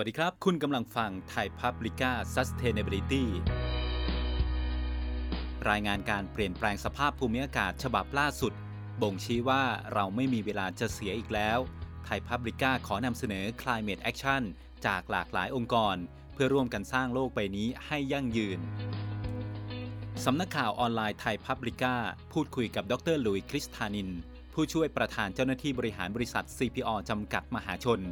[0.00, 3.24] วัสดีครับ คุณกำลังฟังไทยพับลิก้า Sustainability
[5.70, 8.52] รายงานการเปลี่ยนแปลงสภาพภูมิอากาศฉบับล่าสุด
[9.02, 9.62] บ่งชี้ว่า
[9.94, 11.58] เราไม่มีเวลาจะเสียอีกแล้ว
[12.04, 14.42] ไทยพับลิก้าขอนำเสนอ Climate Action
[14.86, 15.96] จากหลากหลายองค์กร
[16.32, 18.60] เพื่อร่วมกันสร้างโลกใบนี้ให้ยั่งยืน
[20.24, 21.94] สำนักข่าวออนไลน์ไทยพับลิก้า
[22.32, 24.08] พูดคุยกับดรลุยคริสทานิน
[24.54, 28.02] ผู้ช่วยประธานเจ้าหน้าที่บริหารบริษัท CPO จำกัดมหาชน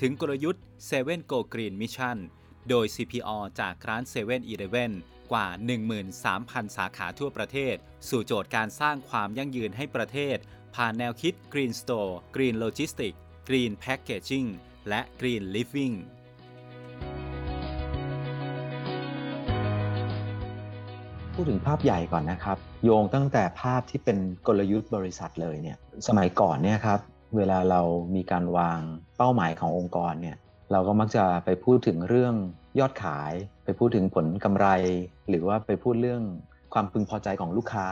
[0.00, 0.62] ถึงกลยุทธ์
[0.98, 2.18] 7 Go Green Mission
[2.68, 4.38] โดย CPO จากร้าน7 e เ e ่
[4.90, 4.92] e
[5.32, 5.46] กว่า
[6.10, 7.76] 13,000 สาขาทั่วประเทศ
[8.08, 10.36] สู่โจทย์การสร้างความยั่งยืนให้ประเทศ
[10.74, 14.48] ผ่านแนวคิด Green Store Green Logistics Green Packaging
[14.88, 15.94] และ Green Living
[21.34, 25.76] พูดถึงภาพใหญ่ก่อนนะครับ โยงตั้งแต่ภาพที่เป็นกลยุทธ์บริษัทเลยเนี่ย
[26.08, 27.00] สมัยก่อนเนี่ยครับ
[27.36, 27.80] เวลาเรา
[28.16, 28.80] มีการวาง
[29.16, 30.36] เป้าหมายขององค์กรเนี่ย
[30.72, 32.34] เราก็มักจะไปพูดถึงเรื่อง
[32.78, 33.32] ยอดขาย
[33.64, 34.66] ไปพูดถึงผลกำไร
[35.28, 36.22] หรือว่าไปพูดเรื่อง
[36.74, 37.86] ความพึงพอใจของลูกค้า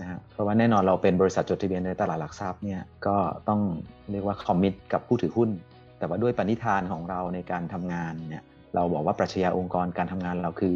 [0.00, 3.16] นะฮะเพราะว่าแน่นอนเราเป็นบริษัทจดทะเบียนในตลาดหลักทรัพย์เนี่ยก็
[3.48, 3.60] ต้อง
[4.10, 5.50] เรียกว่าคอมมิตกับผู้ถือหุ้น
[5.98, 8.44] แต่ว่าด้วยปณิธานของเราในการทำงานเนี่ย
[8.74, 10.74] เราบอกว่าปรัชญาองค์กรการทำงานเราคือ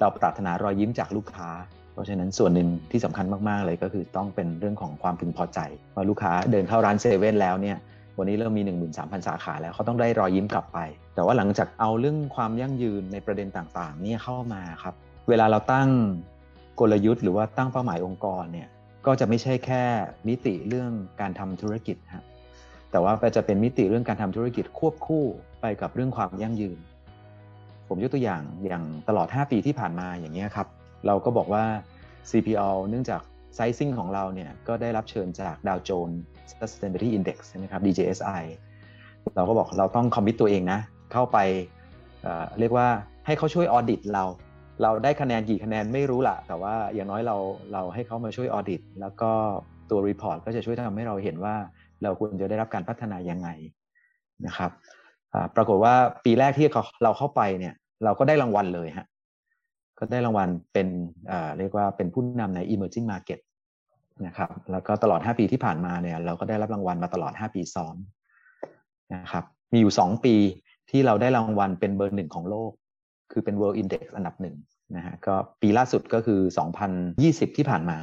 [0.00, 1.48] เราปรารถนารอยยิ้มจากลูกค้า
[1.96, 5.58] เพราะฉะนั้นส่วนหนึ่งที่สำคัญมาก ๆ เลยก็คือต้องเป็นเรื่องของความพึงพอใจ
[5.94, 7.76] ว่าลูกค้าเดินเข้าร้านเซเว่นแล้วเนี่ย
[8.18, 8.62] วันนี้เริ่มมี
[8.94, 10.78] 13,000 สาขาแล้วเขาต้องได้รอยยิ้มกลับไป
[11.14, 14.94] แต่ว่าหลังจากเอาเรื่องความยั่งยืนในประเด็นต่างๆนี่เข้ามาครับ
[15.28, 15.88] เวลาเราตั้ง
[16.80, 18.68] กลยุทธ์หรือว่าตั้งเป้าหมายองค์กรเนี่ย
[19.06, 19.84] ก็จะไม่ใช่แค่
[20.28, 22.24] มิติเรื่องการทำธุรกิจฮะ
[22.90, 25.24] แต่ว่าจะเป็นมิติเรื่องการทำธุรกิจควบคู่
[25.60, 26.78] ไปกับเรื่องความยั่งยืน
[27.88, 30.66] ผมยกตัวอย่างอย่างตลอด 5 ปีที่ผ่านมาอย่างนี้ครับ
[31.06, 31.64] เราก็บอกว่า
[32.30, 33.22] CPO เนื่องจาก
[33.54, 38.42] sizing ของเราเนี่ยก็ได้รับเชิญจาก Dow Jones Sustainability Index ใช่ไหมครับ DJSI
[39.36, 40.80] เราก็บอกเราต้อง commit ตัวเองนะ
[41.12, 42.26] เข้าไป
[42.58, 42.88] เรียกว่า
[43.26, 44.24] ให้เขาช่วย audit เรา
[44.82, 47.36] เราได้คะแนนกี่คะแนนไม่รู้ละแต่ว่าอย่างน้อยเรา
[47.72, 49.30] เราให้เขามาช่วย audit แล้วก็
[49.90, 51.54] ตัว report ก็จะช่วยทำให้เราเห็นว่า
[52.02, 53.48] เราควรจะได้รับการพัฒนายังไง
[54.46, 54.70] นะครับ
[55.56, 56.66] ปรากฏว่าปีแรกที่
[57.02, 57.74] เราเข้าไปเนี่ย
[58.04, 59.06] เราก็ได้รางวัลเลยฮะ
[59.98, 60.88] ก็ได้รางวัลเป็น
[61.58, 63.40] เรียกว่าเป็นผู้นำใน emerging market
[64.26, 67.96] นะครับแล้วก็ตลอด 5 ปีที่ผ่านมาเนี่ยเราก็ได้รับรางวัลมาตลอด 5 ปีซ้อน
[69.14, 70.34] นะครับมีอยู่ 2 ปี
[70.90, 72.70] ที่เราได้รางวัลเป็นเบอร์หนึ่งของโลก
[73.32, 74.56] คือเป็น World Index อันดับหนึ่ง
[74.96, 76.40] นะฮะก็ปีล่าสุดก็คือ
[76.98, 77.98] 2020 ที่ผ่านมา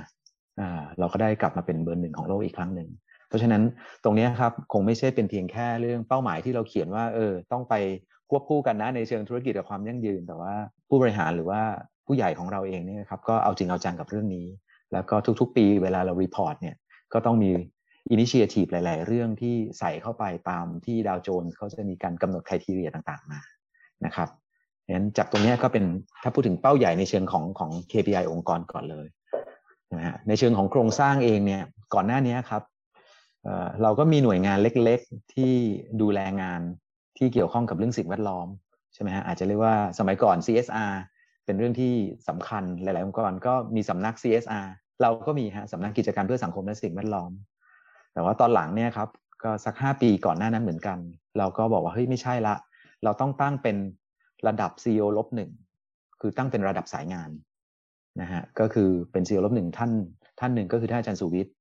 [0.99, 2.89] เราก็ได้กลับมาเป็นเบอร์หนึ่งของโลกอีกครั้งหนึ่ง
[3.27, 3.63] เพราะฉะนั้น
[4.03, 7.75] ตรงนี้ครับคงไม่ใช่เป็นเพียงแค่เรื่องเป้าหมายที่เราเขียนว่าเออต้องไป
[8.29, 10.53] ควบคู่กันนะในเชิงธุรกิจกับความยั่งยืนแต่ว่า
[10.93, 11.61] ผู้บริหารหรือว่า
[12.07, 14.45] ผู้ใหญ่ของเราเองเนี่ยครับก็เอาจริงเอาจังกับเรื่องนี้
[14.93, 16.75] แล้วก็ทุกๆ ปีเวลาเรา report เนี่ย
[17.13, 17.51] ก็ต้องมี
[18.11, 23.39] initiative หลาย ๆ เรื่องที่ใส่เข้าไปตามที่ Dow Jones เขาจะมีการกำหนด criteria ต่างๆมา
[24.05, 24.29] นะครับ
[24.89, 25.85] งั้นจากตรงนี้ก็เป็น
[26.23, 29.07] ถ้าพูดถึงเป้าใหญ่ในเชิงของของ KPI องค์กรก่อนเลย
[29.93, 32.63] นะฮะในเชิงของโครงสร้างเองเนี่ยก่อนหน้านี้ครับ
[33.81, 35.53] เราก็มีหน่วยงานเล็ก ๆ ที่
[36.01, 36.61] ดูแลงาน
[37.17, 38.47] ที่เกี่ยวข้องกับเรื่องสิ่งแวดล้อม
[38.93, 40.91] ใช่ไหมฮะอาจจะเรียกว่าสมัยก่อน CSR
[41.45, 41.93] เป็นเรื่องที่
[42.27, 44.65] สำคัญหลาย ๆ องค์กรก็มีสำนัก CSR
[45.01, 47.31] เราก็มีฮะสำนักกิจการเพื่อสังคมและสิ่งแวดล้อม
[48.13, 49.09] แต่ว่าตอนหลังเนี่ยครับ
[49.43, 50.97] ก็สัก 5 ปีก่อนหน้านั้นเหมือนกัน
[51.37, 52.55] เราก็บอกว่าเฮ้ยไม่ใช่ละ
[53.03, 53.77] เราต้องตั้งเป็น
[54.47, 55.51] ระดับ CEO ลบหนึ่ง
[56.21, 57.29] คือตั้งเป็นระดับสายงาน
[58.21, 59.91] นะฮะก็คือเป็น CEO ลบหนึ่งท่าน
[60.39, 61.53] ท่านหนึ่งก็คือท่านอาจารย์สุวิทย์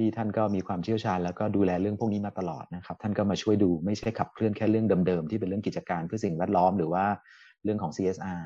[0.00, 7.04] ที่ท่านก็มีความเชี่ยวชาญ แล้วก็ดูแลเรื่องพวกนี้มาตลอดนะครับ ท่านก็มาช่วยดูไม่ใช่ขับเคลื่อนแค่เรื่องเดิมๆที่เป็นเรื่องกิจการเพื่อสิ่งแวดล้อมหรือว่า
[7.64, 8.42] เรื่องของ CSR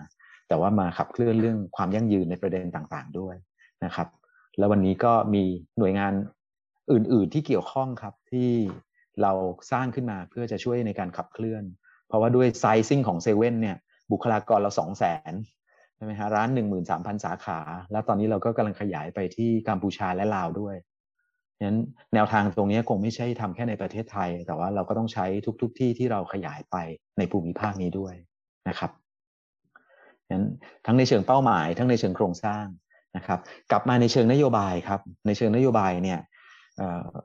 [0.49, 3.37] แต่ว่ามาขับเคลื่อนเรื่องความยั่งยืนในประเด็นต่างๆด้วย
[3.85, 4.09] นะครับ
[4.59, 5.43] แล้ววันนี้ก็มี
[5.79, 6.13] หน่วยงาน
[6.93, 8.51] อื่น ๆ ที่เกี่ยวข้องครับที่
[9.23, 9.33] เรา
[9.73, 11.65] สร้างขึ้นมาเพื่อจะช่วยในการขับเคลื่อน
[12.09, 13.77] เพราะว่าด้วยไซซิ่งของเซเว่นเนี่ย
[14.13, 15.33] บุคลากรเราสองแสน
[15.97, 17.59] ใช่ไหมฮะร้านหนึ่งหมื่นสามพันสาขา
[17.93, 20.77] แล้วตอนนี้เราก็กำลังขยายไปที่กัมพูชาและลาวด้วย
[21.63, 21.79] นั้น
[22.15, 25.27] แนวทางตรงนี้คงไม่ใช่ทำแค่ในประเทศไทย แต่ว่าเราก็ต้องใช้
[25.61, 26.77] ทุกๆทที่ที่เราขยายไป
[27.19, 28.15] ในภูมิภาคนี้ด้วย
[28.69, 28.91] นะครับ
[30.31, 30.47] นั้น
[30.87, 32.65] ทั้งในเชิงเป้าหมาย ทั้งในเชิงโครงสร้าง
[33.17, 33.39] นะครับ
[33.71, 36.21] กลับมาในเชิงนโยบายครับ ในเชิงนโยบายเนี่ย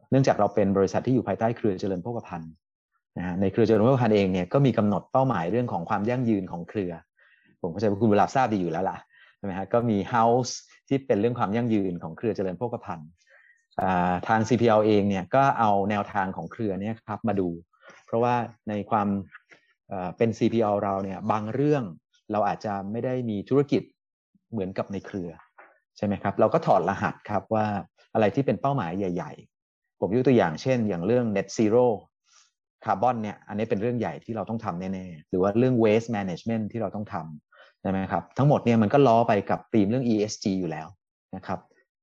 [0.10, 2.52] เนื่องจากเราเป็นบริษัทที่อยู่ภายใต้เครือเจริญโภคภัณฑ์
[3.18, 6.92] นะฮะในเครือเจริญโภคภัณฑ์เองเนี่ยก็มีกำหนดเป้าหมายเรื่องของความยั่งยืนของเครือ
[7.62, 8.98] ผมเข้าใจว่าคุณเวลาทราบดีอยู่แล้วล่ะ
[9.38, 10.52] ใช่ไหมฮะก็มี house
[10.88, 13.10] ที่เป็นเรื่องความยั่งยืนของเครือเจริญโภคภัณฑ์
[14.28, 17.50] ทาง CPL เองเนี่ยก็เอาแนวทางของเครือเนี่ยครับมาดู
[18.06, 18.36] เพราะว่า
[18.70, 19.08] ในความ
[20.18, 21.84] เป็น CPL เราเนี่ยบางเรื่อง
[22.32, 23.82] เราอาจจะไม่ได้มีธุรกิจ
[24.52, 25.30] เหมือนกับในเครือ
[25.98, 27.66] ใช่ไหมครับ เราก็ถอดรหัสครับว่า
[28.14, 29.32] อะไรที่เป็นเป้าหมายใหญ่
[29.66, 31.86] ๆ ผมยกตัวอย่างเช่น อย่างเรื่อง net zero
[32.86, 40.88] คาร์บอนเนี่ยอันนี้เป็นเรื่องใหญ่ที่เราต้องทำแน่ๆ หรือว่าเรื่อง waste management ที่เราต้องทำใช่ไหมครับ ทั้งหมดเนี่ยมันก็ล้อไปกับธีมเรื่อง ESG อยู่แล้ว
[41.36, 41.60] นะครับ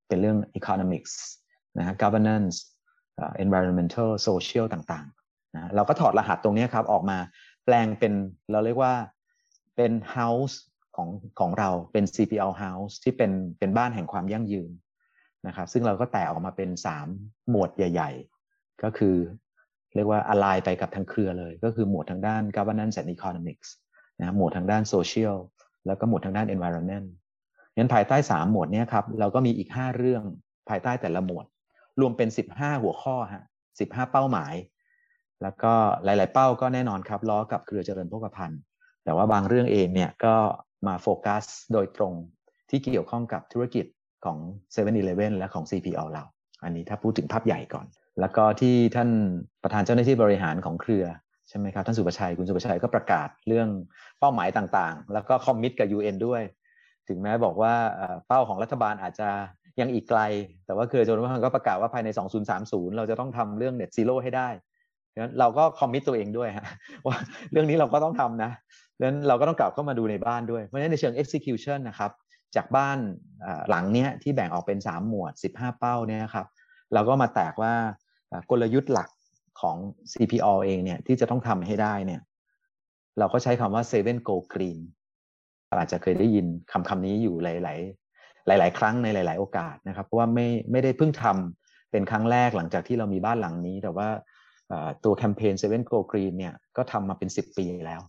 [0.09, 1.13] เป็นเรื่อง economics
[1.78, 2.56] นะ governance
[3.44, 7.19] environmental social ต่างๆนะเราก็ถอดรหัสตรงนี้ครับออกมา
[7.64, 8.12] แปลงเป็น
[8.52, 8.94] เราเรียกว่า
[9.76, 10.55] เป็น house
[10.96, 11.08] ของ
[11.40, 14.70] ของเราเป็น CPL house ที่เป็นเป็นบ้านแห่งความยั่งยืน
[15.46, 16.70] นะครับซึ่งเราก็แตกออกมาเป็น
[17.11, 18.11] 3 หมวดใหญ่
[18.46, 19.17] ๆ ก็คือ
[19.94, 23.69] เรียกว่า align ไปกับทั้งเครือเลย ก็คือหมวดทางด้าน governance and economics
[24.20, 25.37] นะหมวดทางด้าน social
[25.87, 27.06] แล้วก็หมวดทางด้าน environment
[27.76, 30.22] งั้นภายใต้ 3 หมวดนี้ครับเราก็มีอีก 5 เรื่อง
[30.69, 31.46] ภายใต้แต่ละหมวด
[32.00, 33.44] รวมเป็น 15 หัวข้อฮะ
[33.78, 34.54] 15 เป้าหมาย
[35.43, 35.72] แล้วก็
[36.04, 38.60] หลาย ๆ เป้าก็แน่นอนครับล้อกับเครือเจริญพกพันธ์
[39.04, 40.34] แต่ว่าบางเรื่องเองเนี่ยก็
[40.87, 42.12] มาโฟกัสโดยตรง
[42.70, 43.87] ที่เกี่ยวข้องกับธุรกิจ
[44.25, 44.38] ของ
[44.72, 46.25] 7 e เ e ่ e อและของ CPO เรา
[46.64, 47.87] อันนี้ถ้าพูดถึงภาพใหญ่ก่อน
[48.20, 49.10] แล้วก็ที่ท่าน
[49.62, 51.04] ประธานเจ้าหน้าที่บริหารของเครือ
[51.48, 53.69] ใช่ไหมครับท่านสุประชัยคุณสุประชัยก็ประกาศเรื่อง
[54.19, 56.43] เป้าหมายต่างๆ แล้วก็คอมมิตกับ UN ด้วย
[57.08, 57.75] ถึงแม้บอกว่า
[58.26, 59.28] เป้าของรัฐบาลอาจจะ
[59.81, 60.20] ยังอีกไกล
[60.67, 62.08] แต่ว่าเครือจนวันก็ประกาศว่าภายใน
[62.52, 64.49] 2030 เราจะต้องทำเรื่อง net zero ให้ได้
[65.19, 66.67] งั้นเราก็คอมมิตตัวเองด้วยฮะ
[67.06, 67.17] ว่า
[67.52, 68.50] เรื่องนี้เราก็ต้องทำนะ
[68.99, 72.11] ดังนั้นเราก็ต้องกลับเข้ามาดูในบ้านด้วย เพราะฉะนั้นในเชิง execution นะครับ
[72.56, 72.99] จากบ้าน
[73.70, 76.46] หลังเนี้ยที่แบ่งออกเป็น 3 หมวด 15 เป้าเนี่ยครับ
[76.94, 77.72] เราก็มาแตกว่า
[78.50, 79.08] กลยุทธ์หลัก
[79.61, 79.76] ของ
[80.12, 82.20] CPO เองเนี่ยที่จะต้องทำให้ได้เนี่ย
[83.19, 84.81] เราก็ใช้คำว่า seven go green
[85.69, 87.79] อาจจะเคยได้ยินคำคำนี้อยู่หลาย
[88.46, 94.08] หลาย ๆ ครั้งในหลาย ๆ โอกาสนะครับเพราะว่าไม่ไม่ได้เพิ่งทำเป็นครั้งแรกหลังจากที่เรามีบ้านหลังนี้ แต่ว่า
[95.04, 98.00] ตัวแคมเปญ Seven Go Green เนี่ยก็ทำมาเป็น 10 ปีแล้ว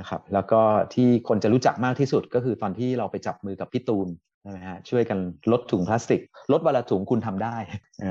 [0.00, 0.60] นะครับแล้วก็
[0.94, 4.08] ที่คนจะรู้จักมากที่สุดก็คือตอนที่เราไปจับมือกับพี่ตูน
[4.42, 5.18] ใช่ไหมฮะช่วยกัน
[5.52, 6.20] ลดถุงพลาสติก
[6.52, 7.56] ลดวันละถุงคุณทำได้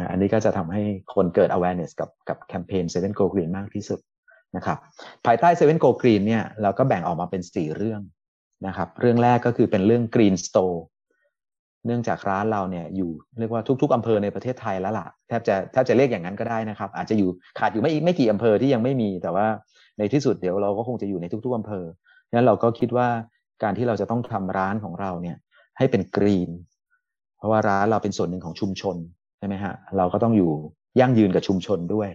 [0.10, 0.81] อันนี้ก็จะทำให้
[1.15, 4.00] คนเกิด awareness กับกับแคมเปญ Seven Go Green มากที่สุด
[4.56, 4.77] นะครับ
[5.25, 8.01] ภายใต้ Seven Go Green เนี่ยเราก็แบ่งออกมาเป็น 4 เรื่อง
[8.68, 10.77] นะครับเรื่องแรกก็คือเป็นเรื่อง Green Store
[11.86, 19.48] เนื่องจากร้านเราเนี่ยอยู่เรียกว่าทุก ๆอำเภอในประเทศไทยแล้วล่ะแทบจะแทบจะเรียกอย่างนั้นก็ได้นะครับ อาจจะอยู่ขาดอยู่ไม่ไม่กี่อำเภอที่ยังไม่มี แต่ว่า
[19.98, 21.86] ในที่สุดเดี๋ยวเราก็คงจะอยู่ในทุก ๆอำเภอ
[22.34, 23.08] นั้นเราก็คิดว่า
[23.64, 25.38] การที่เราจะต้องทำร้านของเราเนี่ย
[25.78, 26.50] ให้เป็นกรีน
[27.38, 28.96] เพราะว่าร้านเราเป็นส่วนหนึ่งของชุมชน
[29.38, 30.52] ใช่ไหมฮะเราก็ต้องอยู่
[31.00, 32.10] ยั่งยืนกับชุมชนด้วย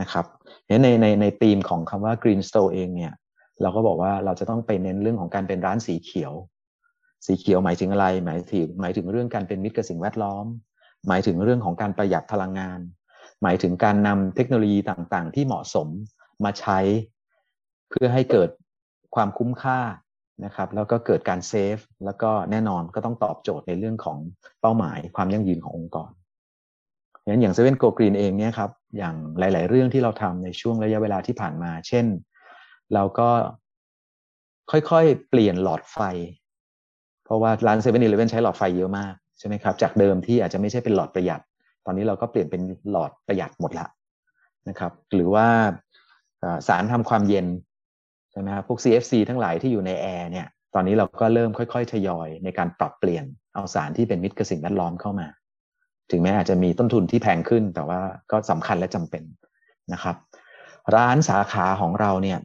[0.00, 0.24] นะครับ
[0.66, 0.72] ใน
[1.02, 3.12] ในในธีมของคำว่า Green Store เองเนี่ย
[3.62, 6.32] เราก็บอกว่าเราจะต้องไปเน้นเรื่องของการเป็นร้านสีเขียว
[7.26, 10.46] สีเขียวหมายถึงอะไร หมายถึงหมายถึงเรื่องการเป็นมิตรกับสิ่งแวดล้อม
[11.08, 12.80] หมายถึงเรื่องของการประหยัดพลังงาน
[13.42, 15.88] หมายถึงการนำเทคโนโลยีต่างๆ ที่เหมาะสม
[16.44, 16.78] มาใช้
[17.90, 18.50] เพื่อให้เกิด
[19.14, 19.80] ความคุ้มค่า
[20.44, 24.18] นะครับแล้วก็เกิดการเซฟแล้วก็แน่นอนก็ต้องตอบโจทย์ในเรื่องของ
[24.60, 26.10] เป้าหมายความยั่งยืนขององค์กร
[27.26, 32.06] งั้นอย่าง7 Go Green เองเนี่ยครับอย่างหลาย ๆ เรื่องที่เราทำในช่วงระยะเวลาที่ผ่านมา เช่น
[32.94, 33.28] เราก็
[34.70, 35.98] ค่อยๆ เปลี่ยนหลอดไฟ
[37.28, 41.40] เพราะว่าร้านเซเว่นอีเลฟเว่นใช้หลอดไฟเยอะมากใช่ไหมครับจากเดิมที่อาจจะไม่ใช่เป็นหลอดประหยัด
[41.86, 43.86] ตอนนี้เราก็เปลี่ยนเป็นหลอดประหยัดหมดละ
[44.68, 45.46] นะครับ หรือว่า
[46.68, 47.46] สารทำความเย็น
[48.30, 55.26] ใช่ไหมครับพวก CFC ทั้งหลายที่อยู่ในแอร์เนี่ยตอนนี้เราก็เริ่มค่อยๆทยอยในการปรับเปลี่ยนเอาสารที่เป็นมิตรกับสิ่งแวดล้อมเข้ามา
[56.10, 58.00] ถึงแม้อาจจะมีต้นทุนที่แพงขึ้น แต่ว่า
[58.30, 59.22] ก็สำคัญและจำเป็น
[59.92, 60.16] นะครับ
[60.96, 62.38] ร้านสาขาของเราเนี่ย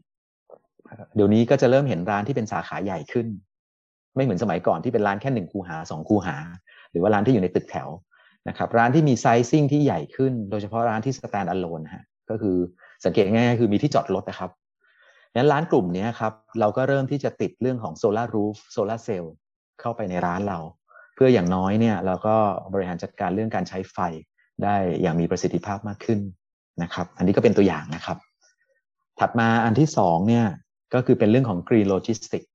[1.15, 3.27] เดี๋ยวนี้ก็จะเริ่มเห็นร้านที่เป็นสาขาใหญ่ขึ้น
[4.15, 6.37] ไม่เหมือนสมัยก่อนที่เป็นร้านแค่หนึ่งคูหาสองคูหา
[6.91, 7.89] หรือว่าร้านที่อยู่ในตึกแถว
[8.49, 12.57] นะครับร้านที่มีไซซิ่งที่ใหญ่ขึ้น โดยเฉพาะร้านที่สแตนด์อะโลนฮะก็คือ
[13.05, 14.51] สังเกตง่ายๆคือมีที่จอดรถนะครับ
[15.35, 19.33] นั้นร้านกลุ่มนี้ครับเราก็เริ่มที่จะติดเรื่องของ solar roof โซลาร์เซลล์
[19.81, 20.59] เข้าไปในร้านเรา
[21.15, 22.35] เพื่ออย่างน้อยเนี่ยเราก็
[22.73, 23.97] บริหารจัดการเรื่องการใช้ไฟ
[24.63, 26.19] ได้อย่างมีประสิทธิภาพมากขึ้น
[26.83, 28.17] นะครับ อันนี้ก็เป็นตัวอย่างนะครับ
[29.19, 30.45] ถัดมาอันที่สองเนี่ย
[30.93, 32.49] ก็คือเป็นเรื่องของ Green Logistics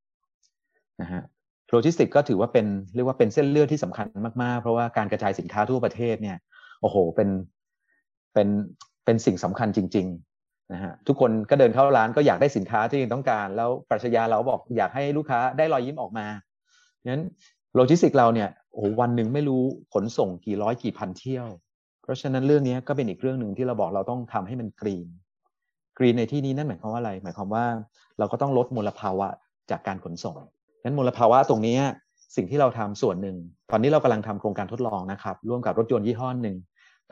[1.02, 1.22] นะฮะ
[1.70, 4.06] โลจิสติกก็ถือว่าเป็นเรียกว่าเป็นเส้นเลือดที่สำคัญ
[4.42, 6.36] มากๆ เพราะว่าการกระจายสินค้าทั่วประเทศเนี่ย
[6.80, 7.28] โอ้โหเป็น
[8.34, 8.48] เป็น
[9.04, 16.26] เป็นสิ่งสำคัญจริงๆนะฮะทุกคนก็เดินเข้าร้านก็อยากได้สินค้าที่ต้องการ แล้วปรัชญาเราบอกอยากให้ลูกค้าได้รอยยิ้มออกมา
[17.06, 17.22] งั้น
[17.74, 19.62] โลจิสติกเราเนี่ยโอ้วันหนึ่งไม่รู้
[19.94, 21.46] ขนส่งกี่ร้อยกี่พันเที่ยว
[22.02, 25.08] เพราะฉะนั้นเรื่องนี้ก็เป็นอีกเรื่องหนึ่งที่เราบอกเราต้องทำให้มัน green
[25.98, 27.64] green ในที่นี้นั่นหมายความว่าอะไร หมายความว่า
[28.18, 29.28] เราก็ต้องลดมลภาวะ
[29.70, 30.36] จากการขนส่ง
[30.84, 31.78] นั้นมลภาวะตรงนี้
[32.36, 33.36] สิ่งที่เราทำส่วนหนึ่ง
[33.70, 36.56] ตอนนี้เรากำลังทำโครงการทดลองนะครับ ร่วมกับรถยนต์ยี่ห้อหนึ่ง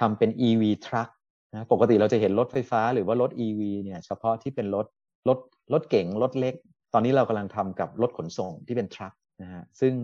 [0.00, 1.08] ทำเป็น EV truck
[1.52, 4.86] นะปกติเราจะเห็นรถไฟฟ้าหรือว่ารถ EV เนี่ยเฉพาะที่เป็นรถ
[5.28, 5.38] รถ
[5.72, 6.54] รถเก๋งรถเล็ก
[6.92, 9.94] ตอนนี้เรากำลังทำกับรถขนส่งที่เป็นทรัคนะฮะซึ่ง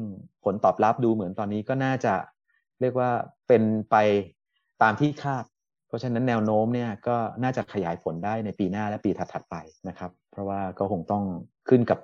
[0.45, 2.15] ผลตอบรับดูเหมือนตอนนี้ก็น่าจะ
[2.81, 3.11] เรียกว่า
[3.49, 3.97] เป็นไป
[4.83, 5.45] ตามที่คาด
[5.93, 9.57] ราะฉะนั้นแนวโน้มเนี่ยก็น่าจะขยายผลได้ในปีหน้าและปีถัดๆไป
[9.89, 11.25] นะครับ เพราะว่าก็คงต้อง
[11.69, 11.99] ขึ้นกับ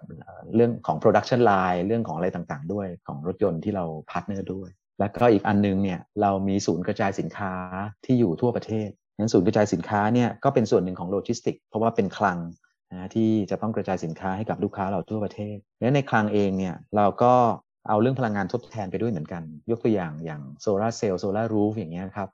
[0.54, 4.68] เรื่องของ production line เรื่องของอะไรต่างๆ ด้วยของรถยนต์ที่เรา partner ด้วย
[5.00, 7.52] แล้วก็อีกอันนึงเนี่ยเรามีศูนย์กระจายสินค้า
[8.04, 12.38] ที่อยู่ทั่วประเทศนั้นศูนย์กระจายสินค้าเนี่ยก็เป็นส่วนหนึ่งของโลจิสติกเพราะว่าเป็นคลัง
[12.92, 17.34] นะที่จะต้องกระจายสินค้าให้กับลูกค้าเราทั่วประเทศ และในคลังเองเนี่ยเราก็
[17.88, 22.28] เอาเรื่องพลังงานทดแทนไปด้วยเหมือนกัน ยกตัวอย่างอย่างโซลาร์เซลล์ solar roof อย่างเงี้ยครับ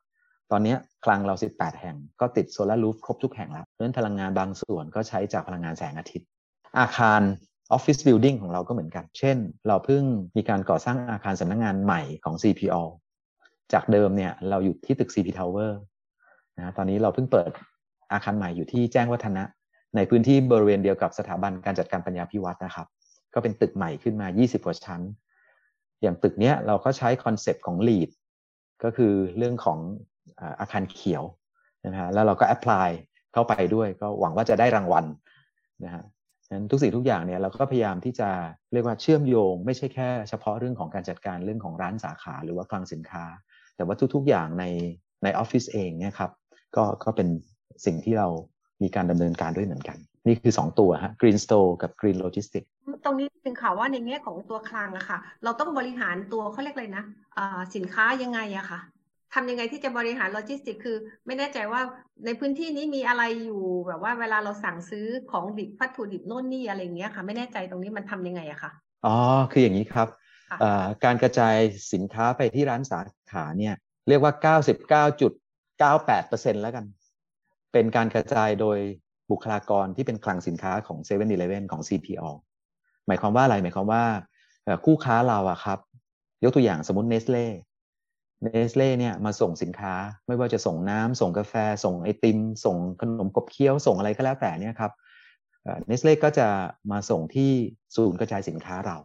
[0.50, 6.28] ตอนนี้คลังเรา 18 แห่งก็ติด solar roof ครบทุกแห่งแล้วเพราะฉะนั้นพลังงานบางส่วนก็ใช้จากพลังงานแสงอาทิตย์
[6.78, 7.20] อาคาร
[7.73, 9.36] office building ของเราก็เหมือนกัน เช่น
[9.68, 10.02] เราเพิ่ง
[10.36, 12.82] มีการก่อสร้างอาคารสำนักงานใหม่ของ CPO
[13.72, 15.72] จากเดิมเนี่ยเราอยู่ที่ตึก CP Tower
[16.58, 17.50] นะตอนนี้เราเพิ่งเปิด
[18.12, 19.44] อาคารใหม่อยู่ที่แจ้งวัฒนะ
[19.96, 22.86] ในพื้นที่บริเวณเดียวกับสถาบันการจัดการปัญญาภิวัฒน์นะครับ
[23.34, 25.00] ก็เป็นตึกใหม่ขึ้นมา 20 กว่าชั้น
[26.02, 28.10] อย่างตึกนี้เราก็ใช้ concept ของ LEED
[28.84, 29.78] ก็คือเรื่องของ
[30.61, 31.25] อาคารเขียว
[31.87, 32.88] นะฮะแล้วเราก็แอพพลาย
[33.33, 35.04] เข้าไปด้วยก็หวังว่าจะได้รางวัล
[35.85, 36.04] นะฮะ
[36.50, 38.28] นั้นทุกสิ่งทุกอย่างเนี่ยเราก็พยายามที่จะ
[38.73, 43.25] เรียกว่าเชื่อมโยง ไม่ใช่แค่เฉพาะเรื่องของการจัดการเรื่องของร้านสาขาหรือว่าคลังสินค้า
[43.76, 44.64] แต่ว่าทุกๆอย่างใน
[45.23, 46.31] ในออฟฟิศเองเนี่ยครับ
[46.76, 47.28] ก็ก็เป็น
[47.85, 48.28] สิ่งที่เรา
[48.83, 52.69] มีการดำเนินการด้วยเหมือนกัน นี่คือ 2 ตัวฮะ Green Store กับ Green Logistics
[53.04, 57.04] ตรงนี้เป็นข่าวว่าในแง่ของตัวคลังอะค่ะ เราต้องบริหารตัวเขาเรียกอะไรนะ
[57.75, 58.81] สินค้ายังไงอะค่ะ
[59.34, 61.80] ทำยังไงที่จะบริหารโลจิสติกคือ ไม่แน่ใจว่า
[62.24, 68.70] ในพื้นที่นี้มีอะไรอยู่แบบว่าเวลาเราสั่งซื้อของดิบวัตถุดิบโน่นนี่อะไรอย่างเงี้ยค่ะ ไม่แน่ใจตรงนี้มันทำยังไงอะค่ะ
[69.06, 69.16] อ๋อ
[69.52, 70.08] คืออย่างนี้ครับ
[71.04, 71.56] การกระจาย
[71.92, 73.00] สินค้าไปที่ร้านสา
[73.32, 73.74] ขาเนี่ย
[74.08, 74.32] เรียกว่า
[75.22, 76.84] 99.98%แล้วกัน
[77.72, 78.78] เป็นการกระจายโดย
[79.30, 82.24] บุคลากรที่เป็นคลังสินค้าของ7 e เ e ่ e อของ CPO
[83.06, 84.04] หมายความว่าอะไรหมายความว่า
[84.84, 85.78] คู่ค้าเราอะครับ
[86.44, 87.46] ยกตัวอย่างสมมติเนสเล่
[88.44, 89.94] เนสเล่เนี่ยมาส่งสินค้า
[90.26, 94.92] ไม่ว่าจะส่งน้ำส่งกาแฟ ส่งไอติม ส่งขนมกบเคี้ยว ส่งอะไรก็แล้วแต่เนี่ยครับ
[95.86, 96.48] เนสเล่ก็จะ
[96.92, 97.50] มาส่งที่
[97.96, 98.96] ศูนย์กระจายสินค้าเรา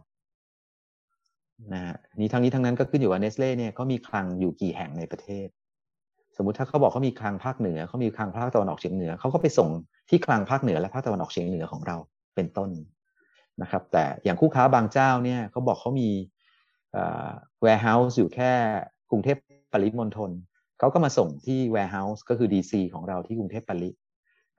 [1.72, 5.48] นะนี้ทั้งนี้ทั้งนั้นก็ขึ้นอยู่ว่าเนสเล่เนี่ยเขามีคลังอยู่กี่แห่งในประเทศ
[6.36, 9.68] สมมุติถ้าเขาบอกเขามีคลังภาคเหนือเขามีคลังภาคตะวันออกเฉียงเหนือเขาก็ไปส่ง
[10.08, 11.96] ที่คลังภาคเหนือและภาคตะวันออกเฉียงเหนือของเรา
[12.34, 12.70] เป็นต้น
[13.62, 16.08] นะครับ แต่อย่างคู่ค้าบางเจ้าเนี่ยเขาบอกเขามี
[17.64, 18.52] warehouse อยู่แค่
[19.10, 19.36] กรุงเทพ
[19.72, 20.30] ปริมณฑล
[20.78, 23.90] เขาก็มาส่งที่ warehouse ก็คือ DC ของเราที่กรุงเทพปริ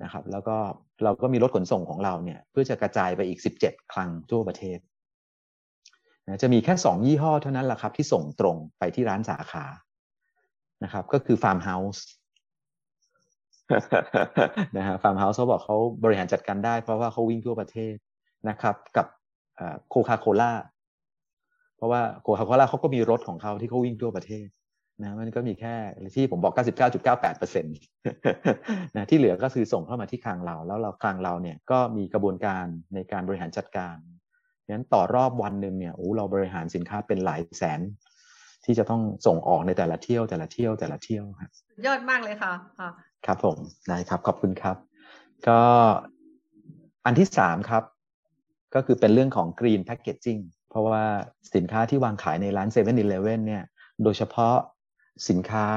[0.04, 0.58] นะครับแล้วก็
[1.04, 4.80] เราก็มีรถขนส่งของเราเนี่ยเพื่อจะกระจายไปอีก 17 คลังทั่วประเทศ
[6.26, 9.66] นะจะมีแค่ 2 ยี่ห้อเท่านั้นแหละครับที่ส่งตรงไปที่ร้านสาขา
[10.84, 12.02] นะครับก็คือ Farm House
[14.78, 17.96] นะฮะ Farm House เขาบอกเขาบริหารจัดการได้เพราะว่าเขาวิ่งทั่วประเทศ
[18.50, 19.08] นะครับ กับ
[19.90, 20.52] โคคาโคล่า
[21.82, 24.48] เพราะว่าโคคาโคล่าเขาก็มีรถของเขาที่เขาวิ่งทั่วประเทศ
[25.04, 25.76] นะมันก็มีแค่
[26.16, 26.54] ที่ผมบอก
[27.14, 33.96] 99.98%นะที่เหลือก็คือส่งเข้ามาที่คลังเรา แล้วเราคลังเราเนี่ยก็มีกระบวนการในการบริหารจัดการ
[34.70, 37.82] งั้นต่อรอบวันหนึ่งเนี่ยโอ้เราบริหารสินค้าเป็นหลายแสน
[38.66, 41.52] ที่จะต้องส่งออกในแต่ละเที่ยวแต่ละเที่ยวแต่ละเที่ยวครับ
[41.86, 42.54] ยอดมากเลยค่ะ
[43.26, 43.58] ครับผม
[43.88, 44.76] ได้ครับขอบคุณครับ
[45.48, 45.60] ก็
[47.06, 47.84] อันที่สามครับ
[48.76, 51.06] ก็คือเป็นเรื่องของ green packaging เพราะว่า
[51.56, 52.94] สินค้าที่วางขายในร้าน7 e เ e ่
[53.32, 53.64] e อเนี่ย
[54.04, 54.56] โดยเฉพาะ
[55.30, 55.68] สินค้า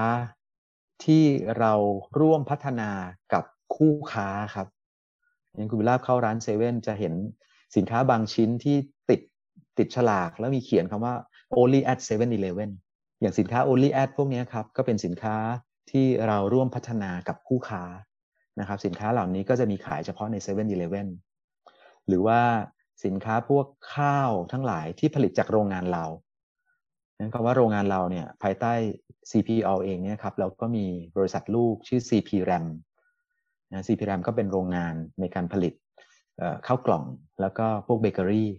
[1.04, 1.24] ที่
[1.58, 1.72] เรา
[2.20, 2.90] ร่วมพัฒนา
[3.32, 3.44] กับ
[3.76, 4.68] คู่ค้าครับ
[5.54, 7.14] อย่างคุณวิลาบเข้าร้านเซเว่นจะเห็น
[7.76, 8.76] สินค้าบางชิ้นที่
[9.10, 9.20] ติด
[9.78, 11.14] ติดฉลากแล้วมีเขียนคำว่า
[11.60, 12.70] only at 7-Eleven
[13.20, 15.36] อย่างสินค้า only at พวกนี้ครับ ก็เป็นสินค้า
[15.90, 17.82] ที่เราร่วมพัฒนากับคู่ค้า
[18.60, 21.06] นะครับ สินค้าเหล่านี้ก็จะมีขายเฉพาะใน 7-Eleven
[22.08, 22.40] หรือว่า
[23.04, 26.04] สินค้าพวกข้าวทั้งหลายที่ผลิตจากโรงงานเรา
[27.18, 28.72] นั้นคำว่าโรงงานเราเนี่ยภายใต้
[29.30, 30.86] CPO เองเนี่ยครับเราก็มี
[31.16, 32.64] บริษัทลูกชื่อ CPRAM
[33.72, 35.72] นะ CPRAM ก็เป็นโรงงานในการผลิต
[36.66, 37.04] ข้าวกล่อง
[37.40, 38.50] แล้วก็พวกเบเกอรี่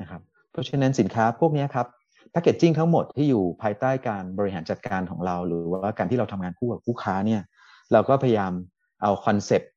[0.00, 1.86] นะครับเพราะฉะนั้นสินค้าพวกนี้ครับ
[2.30, 7.42] packaging ทั้งหมดที่อยู่ภายใต้การบริหารจัดการของเรา หรือว่าการที่เราทำงานคู่กับผู้ค้าเนี่ย
[7.92, 8.52] เราก็พยายาม
[9.02, 9.69] เอา concept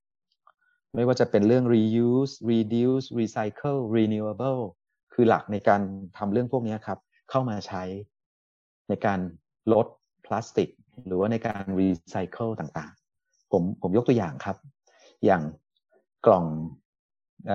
[0.96, 4.64] ไม่ว่าจะเป็นเรื่อง reuse reduce recycle renewable
[5.14, 5.82] คือหลักในการ
[6.18, 7.84] ทำเรื่องพวกนี้ครับ เข้ามาใช้
[8.90, 9.20] ในการ
[9.74, 9.88] ลด
[10.26, 10.70] พลาสติก
[11.08, 14.58] หรือว่าในการรีไซเคิลต่างๆ ผมผมยกตัวอย่างครับ
[15.26, 15.44] อย่าง
[16.26, 16.46] กล่อง
[17.50, 17.52] อ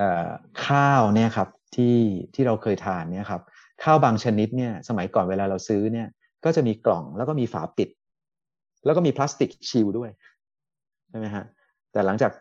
[0.67, 1.97] ข้าวเนี่ยครับที่
[2.35, 3.43] ที่เราเคยทานเนี่ยครับ
[3.83, 6.09] ข้าวบางชนิดเนี่ยสมัยก่อนเวลาเราซื้อเนี่ย
[6.45, 7.89] ก็จะมีกล่องแล้วก็มีฝาปิด
[8.85, 10.11] แล้วก็มีพลาสติกชิลด้วย
[11.11, 11.45] ใช่ไหมฮะ
[11.99, 12.33] แต่หลังจาก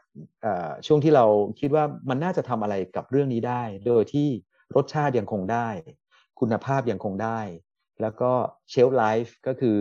[0.87, 1.25] ช่วงที่เรา
[1.59, 4.27] คิดว่ามันน่าจะทำอะไรกับเรื่องนี้ได้ โดยที่
[4.75, 5.67] รสชาติยังคงได้
[6.39, 7.39] คุณภาพยังคงได้
[8.01, 8.31] แล้วก็
[8.69, 9.75] เชลฟ์ไลฟ์ก็คือ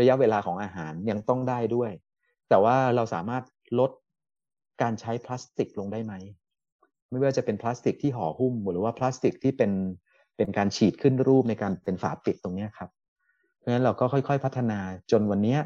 [0.00, 1.90] ระยะเวลาของอาหารยังต้องได้ด้วย
[2.48, 3.44] แแต่ว่าเราสามารถ
[3.78, 3.90] ลด
[4.82, 6.14] การใช้พลาสติกลงได้ไหม
[7.10, 9.72] ไม่ว่าจะเป็นพลาสติกที่ห่อหุ้ม หรือว่าพลาสติกที่เป็น
[10.36, 12.90] เป็นการฉีดขึ้นรูปในการเป็นฝาปิดตรงนี้ครับ
[13.58, 14.78] เพราะฉะนั้นเราก็ค่อยๆ พัฒนา
[15.10, 15.56] จนวันนี้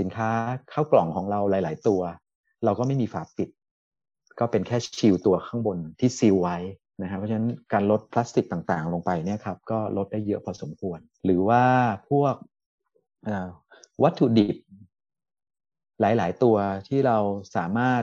[0.00, 0.28] สินค้า
[0.70, 2.00] เข้ากล่องของเราหลาย ๆ ตัว
[2.64, 3.48] เราก็ไม่มีฝาปิด
[4.38, 6.56] ก็เป็นแค่ชิลตัวข้างบนที่ซีลไว้
[7.02, 11.64] นะครับเพราะฉะนั้นการลดพลาสติกต่างๆ ลงไปเนี่ยครับก็ลดได้เยอะพอสมควร หรือว่า
[12.10, 12.34] พวก
[14.02, 14.56] วัตถุดิบ
[16.00, 16.56] หลาย ๆ ตัว
[16.88, 17.18] ที่เรา
[17.56, 18.02] สามารถ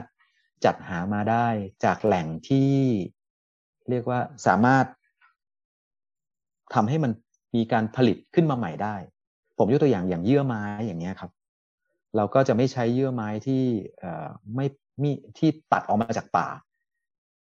[0.64, 1.46] จัดหามาได้
[1.84, 2.72] จากแหล่งที่
[3.90, 4.86] เรียกว่าสามารถ
[6.74, 7.12] ทำให้มัน
[7.56, 8.96] มีการผลิตขึ้นมาใหม่ได้
[9.58, 11.30] ผมยกตัวอย่างอย่างเยื่อไม้อย่างเงี้ยครับ
[12.16, 13.62] เราก็จะไม่ใช้เยื่อไม้ที่
[14.56, 14.66] ไม่
[15.02, 16.48] มีที่ตัดออกมาจากป่า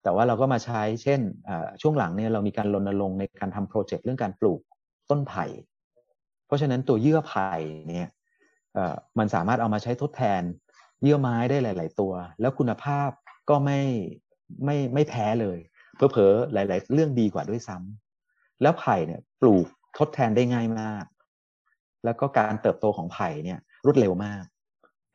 [0.03, 1.19] แต่ว่าเราก็มาใช้เช่น
[1.81, 4.61] ช่วงหลังเนี่ยเรามีการรณรงค์ในการทำโปรเจกต์เรื่องการปลูก
[5.09, 5.45] ต้นไผ่
[6.45, 7.51] เพราะฉะนั้นตัวเยื่อไผ่
[7.89, 8.09] เนี่ย
[9.19, 10.41] มันสามารถเอามาใช้ทดแทน
[11.03, 13.09] เยื่อไม้ได้หลาย ๆ ตัว แล้วคุณภาพ
[13.49, 13.79] ก็ไม่
[14.65, 15.57] ไม่ไม่แพ้เลย
[15.95, 19.65] เพอๆหลาย ๆ เรื่องดีกว่าด้วยซ้ำแล้วไผ่เนี่ยปลูก
[19.97, 21.05] ทดแทนได้ง่ายมาก
[22.05, 24.43] แล้วก็การเติบโตของไผ่เนี่ยรวดเร็วมาก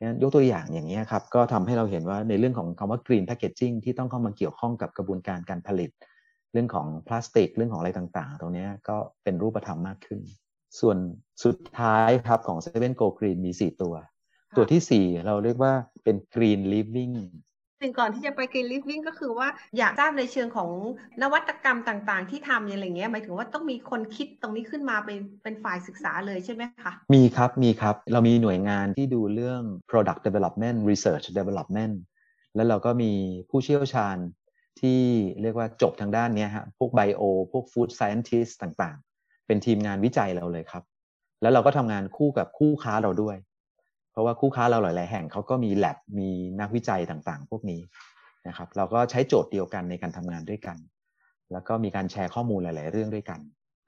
[0.07, 5.89] นั้นยกตัวอย่างอย่างนี้ครับก็ทำให้เราเห็นว่าในเรื่องของคำว่า green packaging ที่ต้องเข้ามาเกี่ยวข้องกับกระบวนการการผลิต
[6.53, 10.19] เรื่องของพลาสติก เรื่องของอะไรต่าง ๆ ตรงนี้ก็เป็นรูปธรรมมากขึ้น
[10.79, 10.97] ส่วน
[11.43, 13.93] สุดท้ายครับของ 7 Go Green มี 4 ตัว
[14.57, 17.13] ตัวที่ 4 เราเรียกว่าเป็น green living
[17.81, 19.47] สิ่งก่อนที่จะไปกรีนลิฟวิ่งก็คือว่า
[19.77, 20.69] อยากทราบในเชิงของ
[21.21, 31.93] นวัตกรรมต่างๆ ที่ทำอะไรเงี้ยหมายถึงว่าต้องมีคนคิดตรงนี้ขึ้นมาเป็นเป็นฝ่ายศึกษาเลยใช่ไหมคะ มีครับมีครับ เรามีหน่วยงานที่ดูเรื่อง product development research development
[32.55, 33.11] แล้วเราก็มี
[33.49, 34.17] ผู้เชี่ยวชาญ
[34.81, 35.01] ที่
[35.41, 37.21] เรียกว่าจบทางด้านนี้ฮะพวกไบโอ
[37.51, 40.83] พวก food scientist ต่างๆ เป็นทีมงานวิจัยเราเลยครับ
[41.41, 43.37] แล้วเราก็ทำงานคู่กับคู่ค้าเราด้วย
[44.11, 47.81] เพราะว่าคู่ค้าเราหลาย ๆ แห่งเขาก็มีแ a บมีนักวิจัยต่างๆ พวกนี้
[48.47, 50.77] นะครับ เราก็ใช้โจทย์เดียวกันในการทำงานด้วยกัน
[51.51, 53.39] แล้วก็มีการแชร์ข้อมูลหลาย ๆ เรื่องด้วยกัน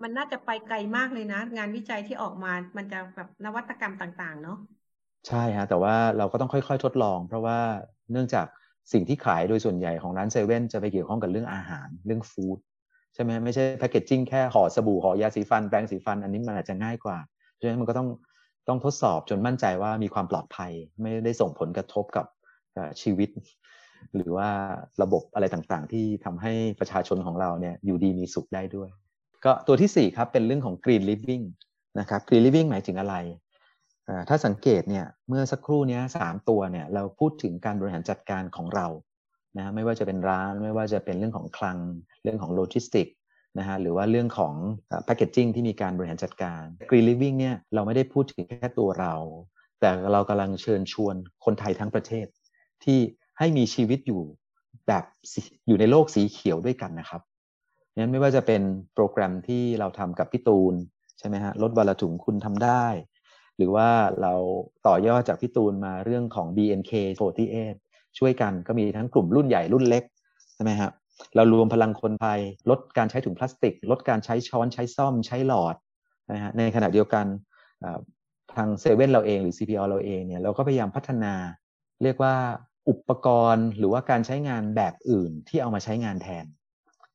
[0.04, 4.58] มันน่าจะไปไกลมากเลยนะ งานวิจัยที่ออกมา มันจะแบบนวัตกรรมต่างๆ เนาะ
[5.28, 7.60] ใช่ฮะแต่ว่าเราก็ต้องค่อย ๆ ทดลอง เพราะว่า
[8.12, 8.48] เนื่องจาก
[8.94, 12.58] สิ่งที่ขายโดยส่วนใหญ่ของร้านเซเว่นจะไปเกี่ยวข้องกับเรื่องอาหารเรื่องฟู้ด
[13.14, 17.18] ใช่ไหมไม่ใช่แพคเกจจิ้งแค่ห่อสบู่ห่อยาสีฟันแปรงสีฟันอันนี้มันอาจจะง่ายกว่า
[17.52, 18.08] เพราะฉะนั้นมันก็ต้อง
[18.68, 20.72] ต้องทดสอบจนมั่นใจว่ามีความปลอดภัย
[21.02, 22.26] ไม่ได้ส่งผลกระทบกับ
[23.02, 23.30] ชีวิต
[24.16, 24.50] หรือว่า
[25.02, 28.90] ระบบอะไรต่างๆ ที่ทำให้ประชาชนของเราเนี่ยอยู่ดีมีสุขได้ด้วย
[29.46, 31.44] ก็ตัวที่ 4 ครับ เป็นเรื่องของ green living
[32.00, 33.16] นะครับ green living หมายถึงอะไร
[34.30, 38.88] ถ้าสังเกตเนี่ยเมื่อสักครู่นี้สามตัวเนี่ยเราพูดถึงการบริหารจัดการของเรา
[39.58, 41.78] นะไม่ว่าจะเป็นร้านไม่ว่าจะเป็นเรื่องของคลัง
[42.24, 43.08] เรื่องของโลจิสติก
[43.60, 44.54] นะฮะหรือว่าเรื่องของ
[45.06, 49.14] แพคเกจจิ้งที่มีการบริหารจัดการ Green Living เนี่ยเราไม่ได้พูดถึงแค่ตัวเรา
[49.80, 52.28] แต่เรากำลังเชิญชวนคนไทยทั้งประเทศ
[52.84, 53.00] ที่
[53.38, 54.22] ให้มีชีวิตอยู่
[54.88, 55.04] แบบ
[55.68, 57.22] อยู่ในโลกสีเขียวด้วยกันนะครับ
[57.96, 58.62] นั้นไม่ว่าจะเป็น
[58.96, 60.74] โปรแกรมที่เราทำกับพี่ตูน
[61.20, 62.86] ใช่ไหมฮะลดวันละถุงคุณทำได้
[63.58, 63.88] หรือว่า
[64.22, 64.34] เรา
[64.88, 67.76] ต่อยอดจากพี่ตูนมาเรื่องของ BNK48
[68.18, 70.04] ช่วยกันก็มีทั้งกลุ่มรุ่นใหญ่รุ่นเล็ก
[70.56, 70.92] ใช่ไหมครับ
[71.36, 75.76] เรารวมพลังคนไทยลดการใช้ถุงพลาสติก ลดการใช้ช้อนใช้ซ่อมใช้หลอด
[76.32, 77.26] นะฮะในขณะเดียวกัน
[78.56, 81.34] ทางเซเว่นเราเองหรือ CPO เราเองเนี่ยเราก็พยายามพัฒนา
[82.04, 82.36] เรียกว่า
[82.90, 86.46] อุปกรณ์หรือว่าการใช้งานแบบอื่นที่เอามาใช้งานแทน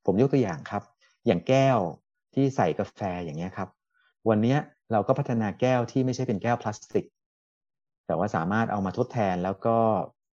[0.05, 0.83] ผมยกตัวอย่างครับ
[1.27, 1.79] อย่างแก้ว
[2.35, 3.69] ที่ใส่กาแฟอย่างเงี้ยครับ
[4.29, 4.57] วันนี้
[4.93, 7.07] เราก็พัฒนาแก้วที่ไม่ใช่เป็นแก้วพลาสติก
[8.07, 9.77] แต่ว่าสามารถเอามาทดแทนแล้วก็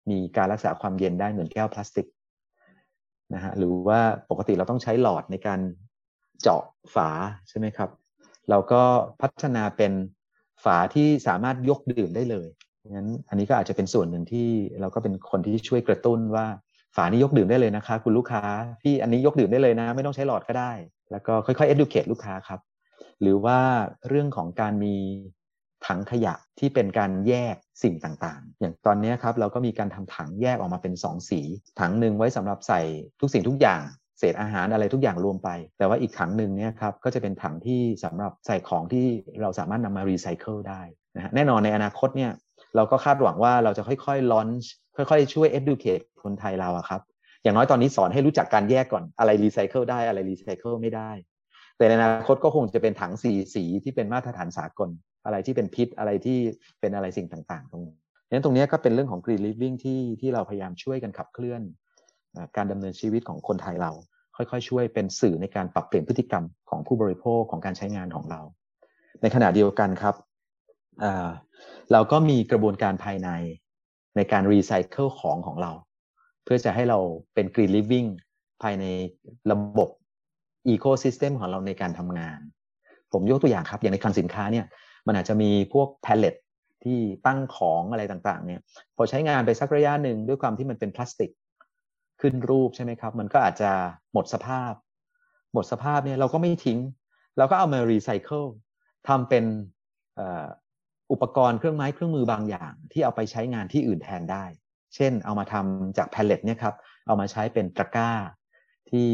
[0.10, 2.08] มีการรักษาความเย็นได้เหมือนแก้วพลาสติก
[3.34, 5.60] นะฮะหรือว่าปกติเราต้องใช้หลอดในการ
[6.42, 6.64] เจาะ
[6.96, 7.10] ฝา
[7.50, 7.90] ใช่ไหมครับ
[8.50, 8.82] เราก็
[9.22, 9.94] พัฒนาเป็น
[10.64, 12.48] ฝาที่สามารถยกดื่มได้เลย
[12.92, 14.50] งั้นอันนี้ก็อาจจะเป็นส่วนหนึ่งที่
[14.82, 16.46] เราก็เป็นคนที่ช่วยกระตุ้นว่า
[16.96, 18.44] ฝานี้ยกดื่มได้เลยนะคะ คุณลูกค้า
[18.82, 20.72] พี่อันนี้ยกดื่มได้เลยนะ ไม่ต้องใช้หลอดก็ได้
[21.12, 22.60] แล้วก็ค่อยๆ educate ลูกค้าครับ
[23.22, 23.60] หรือว่า
[24.08, 24.96] เรื่องของการมี
[25.88, 31.42] ถังขยะที่เป็นการแยกสิ่งต่างๆ อย่างตอนนี้ครับเราก็มีการทำถังแยกออกมาเป็น 2 สี
[31.80, 32.82] ถังหนึ่งไว้สำหรับใส่
[33.20, 33.82] ทุกสิ่งทุกอย่าง
[34.20, 39.06] เศษอาหารอะไรทุกอย่างรวมไป แต่ว่าอีกถังหนึ่งเนี่ยครับก็จะเป็นถังที่สำหรับใส่ของที่
[39.42, 40.82] เราสามารถนำมารีไซเคิลได้
[41.16, 42.32] นะฮะแน่นอนในอนาคตเนี่ย
[42.76, 47.02] เราก็คาดหวังว่าเราจะค่อยๆลอนช์ค่อยๆ ช่วย educate คนไทยเราอะครับ
[47.44, 51.12] อย่างน้อยตอนนี้สอนให้รู้จักการแยกก่อนอะไรรีไซเคิลได้อะไรรีไซเคิลไม่ได้
[51.78, 54.90] แต่ในอนาคตก็คงจะเป็นถังสีสีที่เป็นมาตรฐานสากล
[55.26, 56.38] อะไรที่เป็นพิษอะไรที่
[56.80, 57.98] เป็นอะไรสิ่งต่าง ๆ ตรงนี้
[58.30, 61.62] นั้นตรงนี้ก็เป็นเรื่องของ green living ที่ที่เราพยายามช่วยกันขับเคลื่อน
[62.58, 63.92] การดำเนินชีวิตของคนไทยเรา
[64.36, 68.42] ค่อยๆ ช่วยเป็นสื่อในการปรับเปลี่ยนพฤติกรรมของผู้บริโภคของการใช้งานของเรา
[69.22, 70.16] ในขณะเดียวกันครับ
[71.92, 73.30] เราก็มีกระบวนการภายใน
[74.16, 75.72] ในการรีไซเคิลของของเรา
[76.44, 77.00] เพื่อจะให้เรา
[77.34, 78.06] เป็น green living
[78.64, 78.86] ภายใน
[79.52, 79.90] ระบบ
[80.68, 82.40] ecosystem ของเราในการทำงาน
[83.12, 84.66] ผมยกตัวอย่างครับ อย่างในคลังสินค้าเนี่ย
[85.08, 86.36] มันอาจจะมีพวกแพลเลต
[86.84, 88.62] ที่ตั้งของอะไรต่างๆเนี่ย
[88.96, 91.32] พอใช้งานไปสักระยะหนึ่งด้วยความที่มันเป็นพลาสติก
[92.22, 93.72] ขึ้นรูปใช่ไหมครับ มันก็อาจจะ
[94.14, 94.74] หมดสภาพ
[95.54, 96.80] หมดสภาพเนี่ยเราก็ไม่ทิ้ง
[97.38, 98.44] เราก็เอามารีไซเคิล
[99.08, 99.46] ทำเป็น
[101.12, 104.46] อุปกรณ์เครื่องไม้เครื่องมือบางอย่าง ที่เอาไปใช้งานที่อื่นแทนได้
[104.96, 106.76] เช่น เอามาทำจากแพลเลตเนี่ยครับ
[107.08, 108.12] เอามาใช้เป็นตะกร้า
[108.90, 109.10] ที่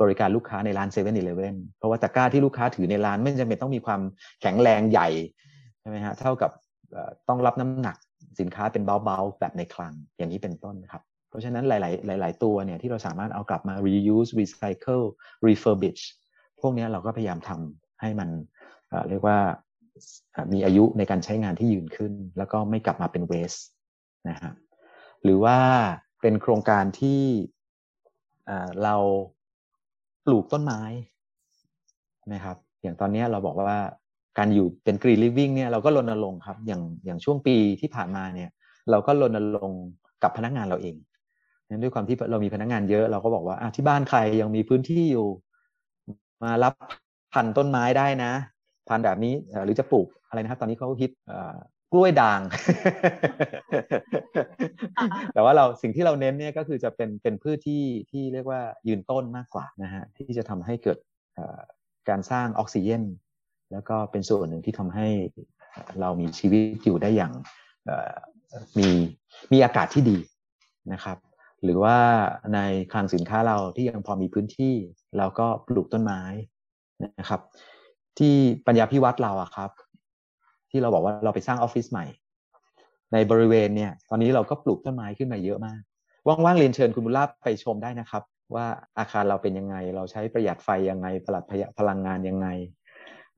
[0.00, 4.00] บริการลูกค้าในร้านเซเว่นอีเลฟเว่นเพราะว่าตะกร้าที่ลูกค้าถือในร้านไม่จำเป็นต้องมีความ
[4.40, 5.08] แข็งแรงใหญ่
[5.80, 6.50] ใช่ไหมฮะเท่ากับ
[7.28, 7.96] ต้องรับน้ำหนัก
[8.40, 15.04] สินค้าเป็นเบาๆแบบในคลังอย่างนี้เป็นต้นครับ เพราะฉะนั้นหลาย ๆ หลาย ๆ ตัวเนี่ยที่เราสามารถเอากลับมา reuse recycle
[15.46, 16.02] refurbish
[16.60, 18.28] พวกนี้เราก็พยายามทำให้มัน
[19.08, 19.38] เรียกว่า
[20.52, 23.52] มีอายุในการใช้งานที่ยืนขึ้น แล้วก็ไม่กลับมาเป็นเวส
[24.28, 24.52] นะฮะ
[25.24, 25.58] หรือว่า
[26.22, 27.22] เป็นโครงการที่
[28.82, 28.96] เรา
[30.26, 30.80] ปลูกต้นไม้
[32.32, 33.80] นะครับ อย่างตอนนี้เราบอกว่า
[34.38, 38.50] การอยู่เป็นกรีนลิฟวิ่งเนี่ยเราก็รณรงค์ครับ อย่างอย่างช่วงปีที่ผ่านมาเนี่ย
[38.90, 39.82] เราก็รณรงค์
[40.22, 40.96] กับพนักงานเราเอง
[41.68, 45.26] นั้นด้วยความที่เรามีพนักงานเยอะเราก็บอกว่าที่บ้านใครยังมีพื้นที่อยู่
[46.42, 46.74] มารับ
[47.32, 48.32] พันต้นไม้ได้นะ
[48.88, 49.34] พันแบบนี้
[49.64, 51.10] หรือจะปลูกอะไรนะครับ ตอนนี้เขาคิด
[51.92, 52.40] กล้วยด่าง
[55.34, 60.98] แต่ว่าเราสิ่งที่เราเน้นเนี่ยก็คือจะเป็นเป็นพืชที่ที่เรียกว่ายืนต้นมากกว่านะฮะที่จะทำให้เกิด
[62.08, 63.02] การสร้างออกซิเจน
[63.72, 65.08] แล้วก็เป็นส่วนหนึ่งที่ทำให้
[66.00, 67.32] เรามีชีวิตอยู่ได้อย่าง
[68.78, 68.88] มี
[69.52, 70.18] มีอากาศที่ดี
[70.92, 71.18] นะครับ
[71.62, 71.96] หรือว่า
[72.54, 72.58] ใน
[72.92, 74.74] คลังสินค้าเราที่ยังพอมีพื้นที่
[75.18, 76.22] เราก็ปลูกต้นไม้
[77.18, 77.40] นะครับ
[78.18, 78.34] ที่
[78.66, 79.70] ปัญญาพิวัตรเราอะครับ
[80.74, 82.06] ที่เราบอกว่าเราไปสร้างออฟฟิศใหม่
[83.12, 85.80] ในบริเวณเนี่ย ตอนนี้เราก็ปลูกต้นไม้ขึ้นมาเยอะมาก
[86.26, 88.22] ว่างๆเรียนเชิญคุณบุญลาภไปชมได้นะครับ
[88.54, 88.66] ว่า
[88.98, 92.48] อาคารเราเป็นยังไง เราใช้ประหยัดไฟยังไงประหยัดพลังงานยังไง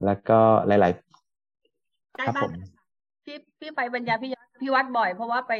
[0.04, 2.52] แล้วก็หลายๆครับผม
[3.24, 5.52] พี่พี่ไปบรรยาพี่พี่วัดบ่อย เพราะว่าไป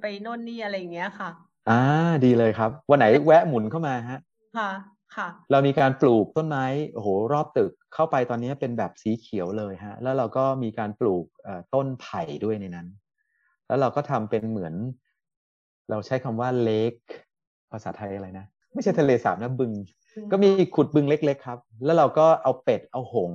[0.00, 1.30] ไปโน่นนี่อะไรอย่างเงี้ยค่ะ
[1.70, 1.80] อ่า
[2.24, 4.18] ดีเลยครับ วันไหนแวะหมุนเข้ามาฮะ
[4.56, 4.95] ค่ะค่ะ
[5.50, 11.26] เรามีการปลูกต้นไม้โอ้โหรอบตึกเข้าไปตอนนี้เป็นแบบสีเขียวเลยฮะ แล้วเราก็มีการปลูก
[11.74, 12.88] ต้นไผ่ด้วยในนั้น
[13.66, 14.74] แล้วเราก็ทำเป็นเหมือน
[15.90, 16.94] เราใช้คำว่าเลก
[17.70, 19.72] ภาษาไทยอะไรนะ ไม่ใช่ทะเลสาบนะบึง
[20.32, 23.32] ก็มีขุดบึงเล็ก ๆ ครับ แล้วเราก็เอาเป็ดเอาหง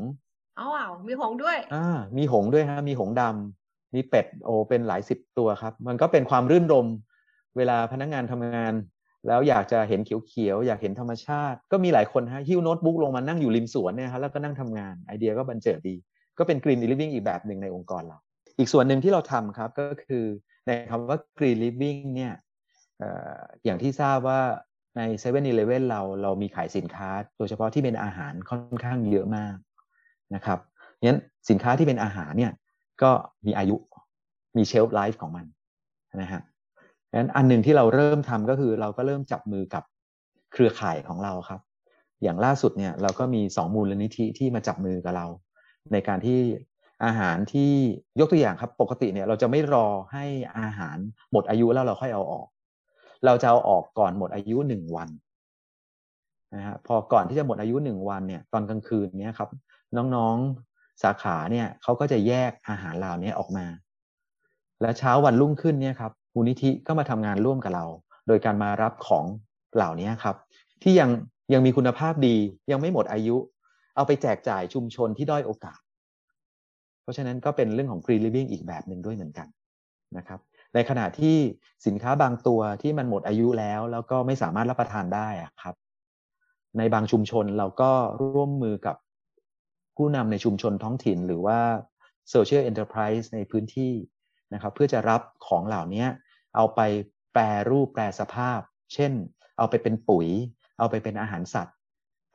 [0.60, 6.88] อ้าวมีหงด้วยอ่ามีหงด้วยฮะมีหงดำมีเป็ดโอเป็นหลายสิบตัวครับ มันก็เป็นความรื่นรม
[7.58, 8.74] เวลาพนักงานทำงาน
[9.28, 15.96] แล้วอยากจะเห็นเขียวๆอยากเห็นธรรมชาติ ก็มีหลายคนฮะหิ้วโน้ตบุ๊กลงมานั่งอยู่ริมสวนเนี่ยครับแล้วก็นั่งทำงานไอเดียก็บันเจิดดี
[16.38, 18.18] ก็เป็น Green Living อีกแบบหนึ่งในองค์กรเรา
[18.58, 20.26] อีกส่วนหนึ่งที่เราทำครับก็คือ
[20.68, 22.34] ในคำว่า Green Living เนี่ย
[23.66, 24.42] อย่างที่ทราบว่า
[24.98, 29.56] ใน7 e เ e ่ e อเราเรามีขายสินค้า โดยเฉพาะที่เป็นอาหารค่อนข้างเยอะมาก
[30.36, 30.60] นะครับ
[31.04, 32.54] งั้นสินค้าที่เป็นอาหารเนี่ย
[33.04, 33.12] ก็
[33.46, 33.76] มีอายุ
[34.58, 35.46] มีเชลฟ์ไลฟ์ของมัน
[36.22, 36.42] นะฮะ
[37.14, 39.84] งั้นอันหนึ่งที่เราเริ่มทำก็คือเราก็เริ่มจับมือกับ
[40.54, 41.62] เครือข่ายของเราครับ
[42.24, 45.28] อย่างล่าสุดเนี่ยเราก็มีสองมูลนิธิที่มาจับมือกับเรา
[45.92, 46.40] ในการที่
[47.06, 47.72] อาหารที่
[48.20, 50.26] ยกตัวอย่างครับปกติเนี่ยเราจะไม่รอให้
[50.60, 50.98] อาหาร
[51.32, 52.48] หมดอายุแล้วเราค่อยเอาออก
[53.26, 55.10] เราจะเอาออกก่อนหมดอายุหนึ่งวัน
[56.56, 59.50] นะฮะพอก่อนที่จะหมดอายุหนึ่งวันเนี่ยตอนกลางคืนเนี้ยครับ
[60.16, 63.66] น้องๆสาขาเนี่ยเขาก็จะแยกอาหารเหล่านี้ออกมา
[64.82, 67.86] และเช้าวันรุ่งขึ้นเนี่ยครับ มูลนิธิก็มาทำงานร่วมกับเรา
[68.28, 69.26] โดยการมารับของ
[69.76, 70.36] เหล่านี้ครับ
[70.84, 71.10] ที่ยัง
[71.54, 72.36] ยังมีคุณภาพดี
[72.72, 73.38] ยังไม่หมดอายุ
[73.96, 75.80] เอาไปแจกจ่ายชุมชนที่ด้อยโอกาส
[77.02, 79.48] เพราะฉะนั้นก็เป็นเรื่องของ green living อีกแบบหนึ่งด้วยเหมือนกัน
[80.18, 80.40] นะครับ
[80.74, 81.36] ในขณะที่
[81.86, 85.76] สินค้าบางตัวที่มันหมดอายุแล้ว แล้วก็ไม่สามารถรับประทานได้อะครับ
[86.78, 87.92] ในบางชุมชนเราก็
[88.22, 88.96] ร่วมมือกับ
[89.96, 91.60] ผู้นำในชุมชนท้องถิ่นหรือว่า
[92.34, 93.92] Social Enterprise ในพื้นที่
[94.54, 96.06] นะครับเพื่อจะรับของเหล่านี้
[96.56, 96.82] เอาไป
[97.34, 98.60] แปรรูปแปรสภาพ
[98.94, 99.12] เช่น
[99.58, 100.28] เอาไปเป็นปุ๋ย
[100.80, 101.76] เอาไปเป็นอาหารสัตว์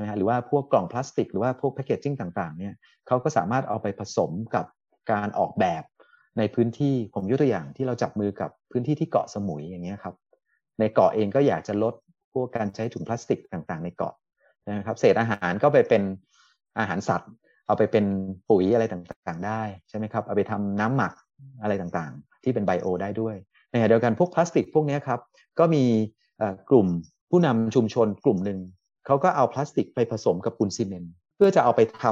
[0.00, 2.74] นะฮะหรือว่าพวกกล่องพลาสติก หรือว่าพวกแพคเกจจิ้งต่างๆเนี่ย
[3.06, 4.64] เขาก็สามารถเอาไปผสมกับ
[5.12, 5.82] การออกแบบ
[6.38, 10.14] ในพื้นที่ผมยกตัวอย่างที่เราจับมือกับพื้นที่ที่เกาะสมุยอย่างเงี้ยครับ
[10.78, 11.94] ในเกาะเองก็อยากจะลด
[12.32, 14.14] พวกการใช้ถุงพลาสติกต่างๆ ในเกาะ
[14.68, 16.02] นะครับเศษอาหารก็ไปเป็น
[16.78, 17.30] อาหารสัตว์
[17.66, 18.04] เอาไปเป็น
[18.50, 21.12] ปุ๋ยอะไรต่างๆ ได้ใช่ไหมครับเอาไปทำน้ำหมัก
[21.62, 23.36] อะไรต่างๆ ที่เป็นไบโอได้ด้วย
[23.70, 25.20] ในขณะเดียวกันพวกพลาสติกพวกนี้ครับ
[25.58, 25.84] ก็มี
[26.70, 26.86] กลุ่ม
[27.30, 28.58] ผู้นำชุมชนกลุ่มหนึ่ง
[29.06, 32.04] เขาก็เอาพลาสติกไปผสมกับปูนซีเมนต์เพื่อจะเอาไปท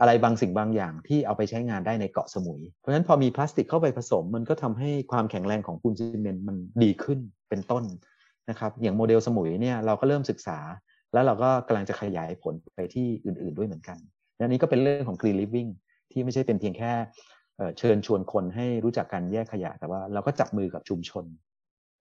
[0.00, 7.84] อะไรบางสิ่งบางอย่างที่เอาไปใช้งานได้ในเกาะสมุย เพราะฉะนั้นพอมีพลาสติกเข้าไปผสม มันก็ทำให้ความแข็งแรงของปูนซีเมนต์มันดีขึ้นเป็นต้น
[8.50, 10.58] นะครับอย่างโมเดลสมุยเนี่ยเราก็เริ่มศึกษา
[11.12, 13.98] แล้วเราก็กำลังจะขยายผลไปที่อื่น ๆด้วยเหมือนกัน
[14.36, 15.70] และนี้ก็เป็นเรื่องของ green living
[16.12, 16.92] ที่ไม่ใช่เป็นเพียงแค่
[17.78, 21.24] เชิญชวนคนให้รู้จักการแยกขยะ แต่ว่าเราก็จับมือกับชุมชน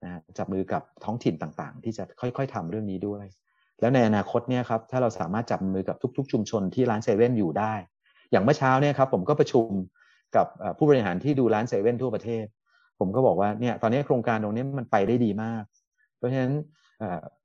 [0.04, 3.26] นะจับมือกับท้องถิ่นต่างๆ ที่จะค่อย ๆทำเรื่องนี้ด้วย
[3.82, 7.74] แล้วในอนาคตเนี่ยครับถ้าเราสามารถจับมือกับทุก ๆ ชุมชนที่ร้านเซเว่นอยู่ได้
[8.32, 9.68] อย่างเมื่อเช้าเนี่ยครับผมก็ประชุม
[10.36, 12.46] กับผู้บริหารที่ดูร้านเซเว่นทั่วประเทศ
[13.00, 15.63] ผมก็บอกว่าเนี่ยตอนนี้โครงการตรงนี้มันไปได้ดีมาก
[16.18, 16.54] เพราะฉะนั้น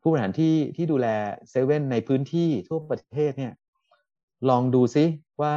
[0.00, 1.06] ผู้บริหารที่ที่ดูแล
[1.50, 3.52] เซเว่นในพื้นที่ทั่วประเทศเนี่ย
[4.50, 5.04] ลองดูซิ
[5.42, 5.52] ว่า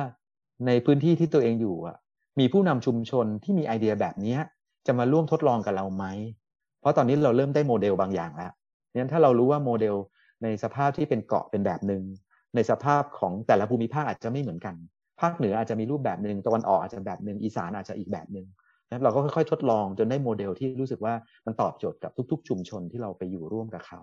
[0.67, 1.97] ในพื้นที่ที่ตัวเองอยู่อะ
[2.39, 4.37] มีผู้นำชุมชนที่มีไอเดียแบบนี้
[4.87, 6.05] จะมาร่วมทดลองกับเราไหม
[6.79, 8.51] เพราะตอนนี้เราเริ่มได้โมเดลบางอย่างแล้ว
[8.95, 9.95] นั้นถ้าเรารู้ว่าโมเดล
[10.43, 12.03] ในสภาพที่เป็นเกาะเป็นแบบหนึ่ง
[12.55, 14.75] ในสภาพของแต่ละภูมิภาคอาจจะไม่เหมือนกัน
[15.21, 18.47] ภาคเหนืออาจจะมีรูปแบบหนึ่งตะวันออกอาจจะแบบหนึ่งอีสานอาจจะอีกแบบหนึ่ง
[18.89, 21.13] นะเราก็ค่อยๆ ทดลองจนได้โมเดลที่รู้สึกว่า
[21.45, 24.01] มันตอบโจทย์กับทุก ๆ ชุมชนที่เราไปอยู่ร่วมกับเขา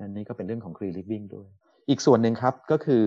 [0.00, 1.48] นั่นนี่ก็เป็นเรื่องของ Green Living ด้วย
[1.88, 3.02] อีกส่วนหนึ่งครับก็คือ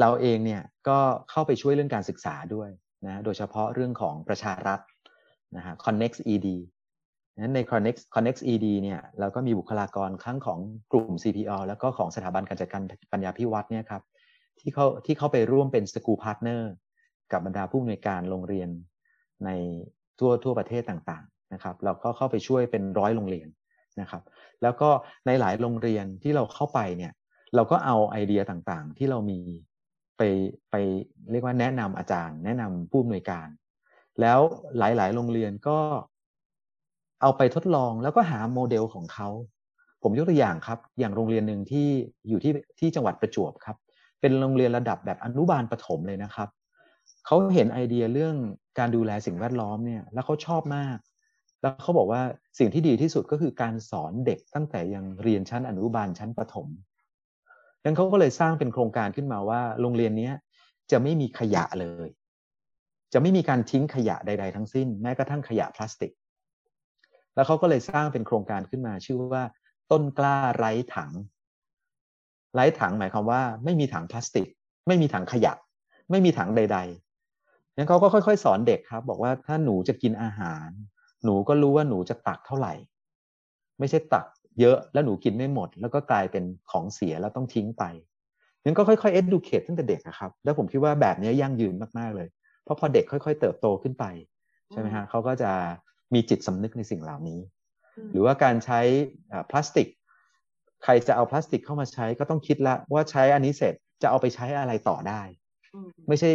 [0.00, 0.98] เราเองเนี่ยก็
[1.30, 2.68] เข้าไปช่วยเรื่องการศึกษาด้วย
[3.06, 4.80] นะโดยเฉพาะเรื่องของประชารัฐ
[5.56, 6.48] นะฮะ Connect ED
[7.38, 10.58] นั้นใน Connect Connect ED เนี่ยเราก็มีบุคลากรทั้งของ
[10.92, 12.82] กลุ่ม CPO แล้วก็ของสถาบันการจัดการ
[13.12, 14.02] ปัญญาภิวัฒน์เนี่ยครับ
[14.60, 16.72] ที่เขาที่เขาไปร่วมเป็น school partner
[17.32, 18.68] กับบรรดาผู้อำนวยการโรงเรียน
[19.44, 19.50] ใน
[20.18, 23.48] ทั่วทั่วประเทศต่างๆนะครับ เราก็เข้าไปช่วยเป็นร้อยโรงเรียน
[24.00, 24.22] นะครับ
[24.62, 24.90] แล้วก็
[25.26, 27.12] ในหลายโรงเรียนที่เราเข้าไปเนี่ย
[27.54, 29.40] เราก็เอาไอเดียต่างๆ ที่เรามี
[30.20, 30.26] ไป
[30.70, 30.76] ไป
[31.30, 33.48] เรียกว่าแนะนำอาจารย์ แนะนำผู้อำนวยการ
[34.20, 34.38] แล้ว
[34.78, 35.78] หลาย ๆ โรงเรียนก็
[37.22, 39.28] เอาไปทดลองแล้วก็หาโมเดลของเขา
[40.02, 41.86] ผมยกตัวอย่างครับ อย่างโรงเรียนหนึ่งที่
[42.28, 43.76] อยู่ที่ที่จังหวัดประจวบครับ
[44.20, 46.48] เป็นโรงเรียนระดับแบบอนุบาลประถมเลยนะครับ
[47.26, 48.36] เขาเห็นไอเดียเรื่อง
[48.78, 50.98] การดูแลสิ่งแวดล้อมเนี่ย แล้วเขาชอบมาก
[51.60, 52.22] แล้วเขาบอกว่า
[52.58, 56.68] สิ่งที่ดีที่สุดก็คือการสอนเด็กตั้งแต่ยังเรียนชั้นอนุบาลชั้นประถม
[57.84, 60.30] ดังเขาก็เลยสร้างเป็นโครงการขึ้นมาว่า โรงเรียนนี้
[60.90, 62.08] จะไม่มีขยะเลย
[63.12, 66.12] จะไม่มีการทิ้งขยะใด ๆ ทั้งสิ้น แม้กระทั่งขยะพลาสติก
[67.34, 69.44] แล้วเขาก็เลยสร้างเป็นโครงการขึ้นมา ชื่อว่า
[69.90, 71.10] ต้นกล้าไร้ถัง
[72.54, 74.46] ไร้ถังหมายความว่า ไม่มีถังพลาสติก
[74.86, 75.52] ไม่มีถังขยะ
[76.10, 80.68] ไม่มีถังใดๆนั้นเขาก็ค่อย ๆ สอนเด็กครับ บอกว่าถ้าหนูจะกินอาหาร
[81.24, 82.74] หนูก็รู้ว่าหนูจะตักเท่าไหร่
[83.78, 84.26] ไม่ใช่ตัก
[84.60, 87.84] เยอะแล้วหนูกินไม่หมด แล้วก็กลายเป็นของเสียแล้วต้องทิ้งไป
[88.64, 92.28] นั้นก็ค่อยๆ educate ตั้งแต่เด็กครับ แล้วผมคิดว่าแบบนี้ยั่งยืนมากๆเลย
[92.64, 94.04] เพราะพอเด็กค่อย ๆ เติบโตขึ้นไป
[94.70, 95.50] ใช่ไหมฮะเขาก็จะ
[96.14, 97.40] มีจิตสำนึกในสิ่งเหล่านี้
[98.12, 98.80] หรือว่าการใช้
[99.50, 99.88] พลาสติก
[100.84, 105.22] ใครจะเอาพลาสติกเข้ามาใช้ก็ต้องคิดละว่าใช้อันนี้เสร็จจะเอาไปใช้อะไรต่อได้
[106.08, 106.30] ไม่ใช่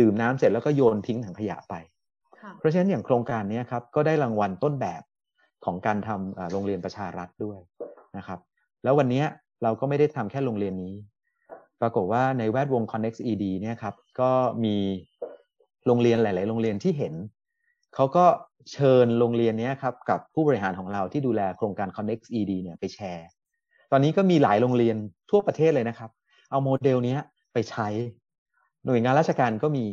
[0.00, 1.74] ดื่มน้ำเสร็จแล้วก็โยนทิ้งถังขยะไป
[2.58, 5.02] เพราะฉะนั้นอย่างโครงการนี้ครับก็ได้รางวัลต้นแบบ
[5.64, 7.58] ของการทำโรงเรียนประชารัฐด้วย
[8.16, 8.38] นะครับ
[8.84, 9.22] แล้ววันนี้
[9.62, 10.94] เราก็ไม่ได้ทำแค่โรงเรียนนี้
[11.80, 14.30] ปรากฏว่าในแวดวง Connect ED เนี่ยครับก็
[14.64, 14.76] มี
[15.86, 17.14] โรงเรียนหลาย ๆ โรงเรียนที่เห็น
[17.94, 18.24] เขาก็
[18.72, 23.28] เชิญโรงเรียนนี้ครับกับผู้บริหารของเราที่ดูแลโครงการ Connect ED เนี่ยไปแชร์
[23.92, 24.96] ตอนนี้ก็มีหลายโรงเรียน
[25.30, 26.10] ทั่วประเทศเลยนะครับ
[26.50, 27.16] เอาโมเดลนี้
[27.52, 27.88] ไปใช้
[28.86, 29.84] หน่วยงานราชการก็มี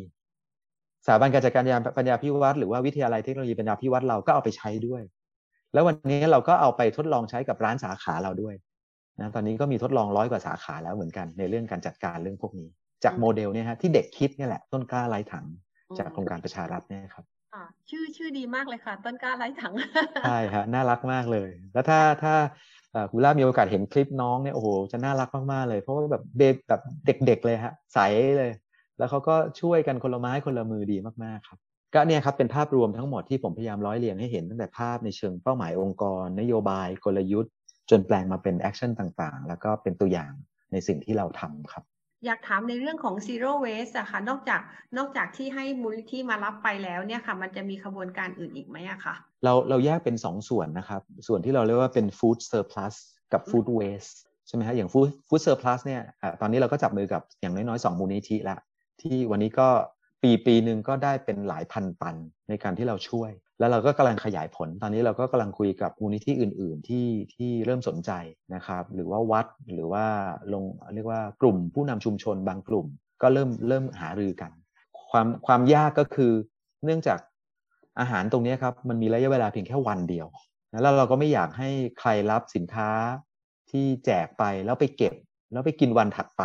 [1.05, 1.63] สถาบันการจัดการ
[1.97, 5.01] ปัญญาพิวัตรหรือว่าวิทยาลัยเทคโนโลยีปัญญาพิวัตรเราก็เอาไปใช้ด้วย
[5.73, 8.55] แล้ววันนี้เราก็เอาไปทดลองใช้กับร้านสาขาเราด้วย
[9.19, 12.69] นะตอนนี้ก็มีทดลองร้อยกว่าสาขาแล้วเหมือนกันในเรื่องการจัดการเรื่องพวกนี้
[13.03, 15.45] จากโมเดลเนี่ยฮะที่เด็กคิดนี่แหละต้นกล้าไร้ถัง
[15.97, 17.25] จากโครงการประชารัฐเนี่ยครับ
[17.89, 19.73] ชื่อชื่อดีมากเลยค่ะ ต้นกล้าไร้ถัง
[20.23, 22.34] ใช่ฮะน่ารักมากเลย แล้วถ้าถ้า
[23.12, 27.99] คุณล่ามีโอกาสเห็นคลิปน้องเนี่ยโอ้โหจะน่ารักมากๆเลย เพราะว่าแบบเด็กแบบเด็กๆเลยฮะใส
[28.38, 28.51] เลย
[28.97, 31.60] แล้วเขาก็ช่วยกันคนละไม้คนละมือดีมากๆครับ
[31.93, 37.54] ก็เนี่ยครับเป็นภาพรวมทั้งหมดที่ผมพยายามร้อยเรียงให้เห็นตั้งแต่ภาพในเชิงเป้าหมายองค์กร นโยบายกลยุทธ์
[37.89, 40.32] จนแปลงมาเป็นแอคชั่นต่างๆ แล้วก็เป็นตัวอย่าง
[40.71, 41.84] ในสิ่งที่เราทำครับ
[42.25, 44.62] อยากถามในเรื่องของ zero waste อะค่ะนอกจาก
[44.97, 52.95] นอกจากที่ให้มูลนิธิมารับไปแล้วเนี่ยค่ะ มันจะมีขบวนการอื่นอีกไหมอะค่ะ เราเราแยกเป็น 2สส่วนนะครับ ส่วนที่เราเรียกว่าเป็น food surplus
[53.34, 54.13] กับ food waste
[54.47, 56.01] ใช่ไหมฮะอย่าง food food surplus เนี่ย
[56.41, 58.58] ตอนนี้เราก็จับมือกับอย่างน้อยๆ2มูลนิธิละ
[59.01, 59.69] ที่วันนี้ก็
[60.23, 62.15] ปีปีหนึ่งก็ได้เป็นหลายพันตัน
[62.49, 68.12] ในการที่เราช่วย แล้วเราก็กำลังขยายผล ตอนนี้เราก็กำลังคุยกับมูลนิธิอื่น ๆ ที่ที่เริ่มสนใจ
[68.55, 70.05] นะครับหรือว่าวัดหรือว่า
[70.53, 72.86] ลงเรียกว่ากลุ่มผู้นำชุมชนบางกลุ่ม
[73.21, 74.51] ก็เริ่มเริ่มหารือกัน
[75.10, 76.31] ความความยากก็คือ
[76.86, 77.19] เนื่องจาก
[77.99, 80.27] อาหารตรงนี้ครับมันมีระยะเวลาเพียงแค่วันเดียว
[80.81, 82.89] แล้วเราก็ไม่อยากให้ใครรับสินค้า
[83.71, 85.13] ที่แจกไปแล้วไปเก็บ
[85.51, 86.43] แล้วไปกินวันถัดไป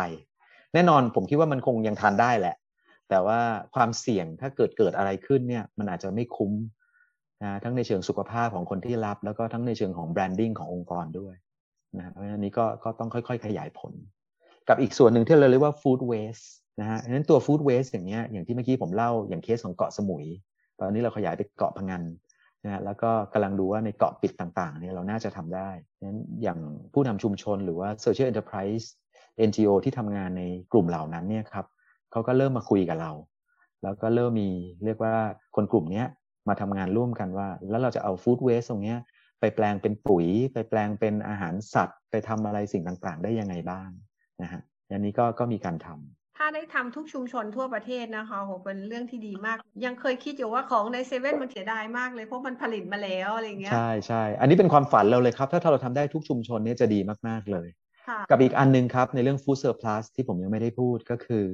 [0.73, 2.55] แน่นอนผมคิดว่ามันคงยังทานได้แหละ
[3.09, 3.39] แต่ว่า
[3.75, 6.53] ความเสี่ยงถ้าเกิดเกิดอะไรขึ้นเนี่ยมันอาจจะไม่คุ้ม
[7.43, 11.35] นะทั้งในเชิงสุขภาพของคนที่รับ แล้วก็ทั้งในเชิงของแบรนดิ้งขององค์กรด้วย
[11.97, 13.93] นะเพราะฉะนั้นนี้ก็ก็ต้องค่อยๆ ขยายผล
[14.69, 16.37] กับอีกส่วนหนึ่งที่เราเรียกว่าฟู้ดเวส
[16.81, 20.25] นะฮะนั้นตัวฟู้ดเวสอย่างเงี้ยอย่างที่เมื่อกี้ผมเล่าอย่างเคสของเกาะสมุย
[20.79, 22.03] ตอนนี้เราขยายไปเกาะพังงาน
[22.65, 25.69] นะฮะแล้วก็กำลังดูว่าในเกาะปิดต่างๆเนี่ยเราน่าจะทำได้
[26.03, 26.59] นั้นอย่าง
[26.93, 28.85] ผู้นำชุมชนหรือว่า Social Enterprise
[29.47, 31.65] NGO ที่ทำงานในกลุ่มเหล่านั้นเนี่ยครับ
[32.17, 33.11] เขาก็เริ่มมาคุยกับเรา
[33.83, 34.49] แล้วก็เริ่มมี
[34.85, 35.15] เรียกว่า
[35.55, 36.03] คนกลุ่มนี้
[36.47, 38.95] มาทำงานร่วมกันว่า แล้วเราจะเอาฟู้ดเวสตรงนี้
[39.39, 43.89] ไปแปลงเป็นปุ๋ย ไปแปลงเป็นอาหารสัตว์ ไปทำอะไรสิ่งต่างๆ ได้ยังไงบ้าง
[44.41, 57.69] นะฮะอันนี้ก็ก็มีการทำถ้าได้ทำทุกชุมชนทั่วประเทศนะคะโหเป็นเรื่องที่ดีมาก ยังเคยคิดอยู่ว่าของในเซเว่นมันเสียดายมากเลยเพราะมันผลิตมาแล้วอะไรเงี้ย ใช่ใช่ อันนี้เป็นความฝันเราเลยครับ ถ้าเราทำได้ทุกชุมชนเนี่ยจะดีมาก ๆ เลย
[58.29, 61.45] กับอีกอันนึงครับ ในเรื่อง food surplus ที่ผมยังไม่ได้พูดก็คือ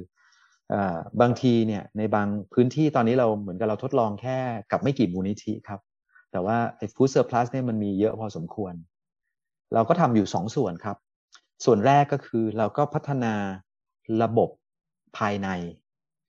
[1.20, 4.38] บางทีเนี่ยในบางพื้นที่ตอนนี้เราเหมือนกับเราทดลองแค่
[4.70, 5.80] กับไม่กี่มูลนิธิครับ
[6.32, 8.74] แต่ว่าไอ้ food surplus เนี่ยมันมีเยอะพอสมควร
[9.74, 10.96] เราก็ทำอยู่สองส่วนครับ
[11.64, 13.34] ส่วนแรกก็คือเราก็พัฒนา
[14.22, 14.50] ระบบ
[15.18, 15.48] ภายใน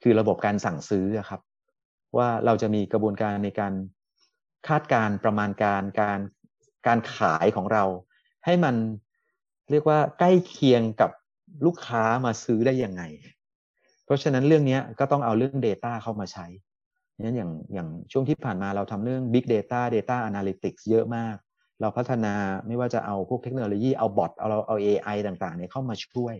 [0.03, 1.41] คือระบบการสั่งซื้อครับ
[2.17, 3.73] ว่าเราจะมีกระบวนการในการ
[4.67, 6.19] คาดการประมาณการการ
[6.87, 7.83] การขายของเรา
[8.45, 8.75] ให้มัน
[9.71, 11.11] เรียกว่าใกล้เคียงกับ
[11.65, 13.03] ลูกค้ามาซื้อได้ยังไง
[14.05, 16.47] เพราะฉะนั้นเรื่องนี้ก็ต้องเอาเรื่อง Data เข้ามาใช้
[17.21, 21.35] นั้นอย่างอย่างช่วงที่ผ่านมาเราทำเรื่อง Big Data Data Analytics เยอะมาก
[21.81, 22.33] เราพัฒนา
[22.67, 26.35] ไม่ว่าจะเอาพวกเทคโนโลยีเอาบอทเอาเราเอา AI ต่างๆเนี่ยเข้ามาช่วย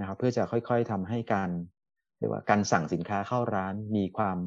[0.00, 1.50] นะครับเพื่อจะค่อยๆทำให้การ
[2.18, 4.38] เรียกว่าการสั่งสินค้าเข้าร้านมีความ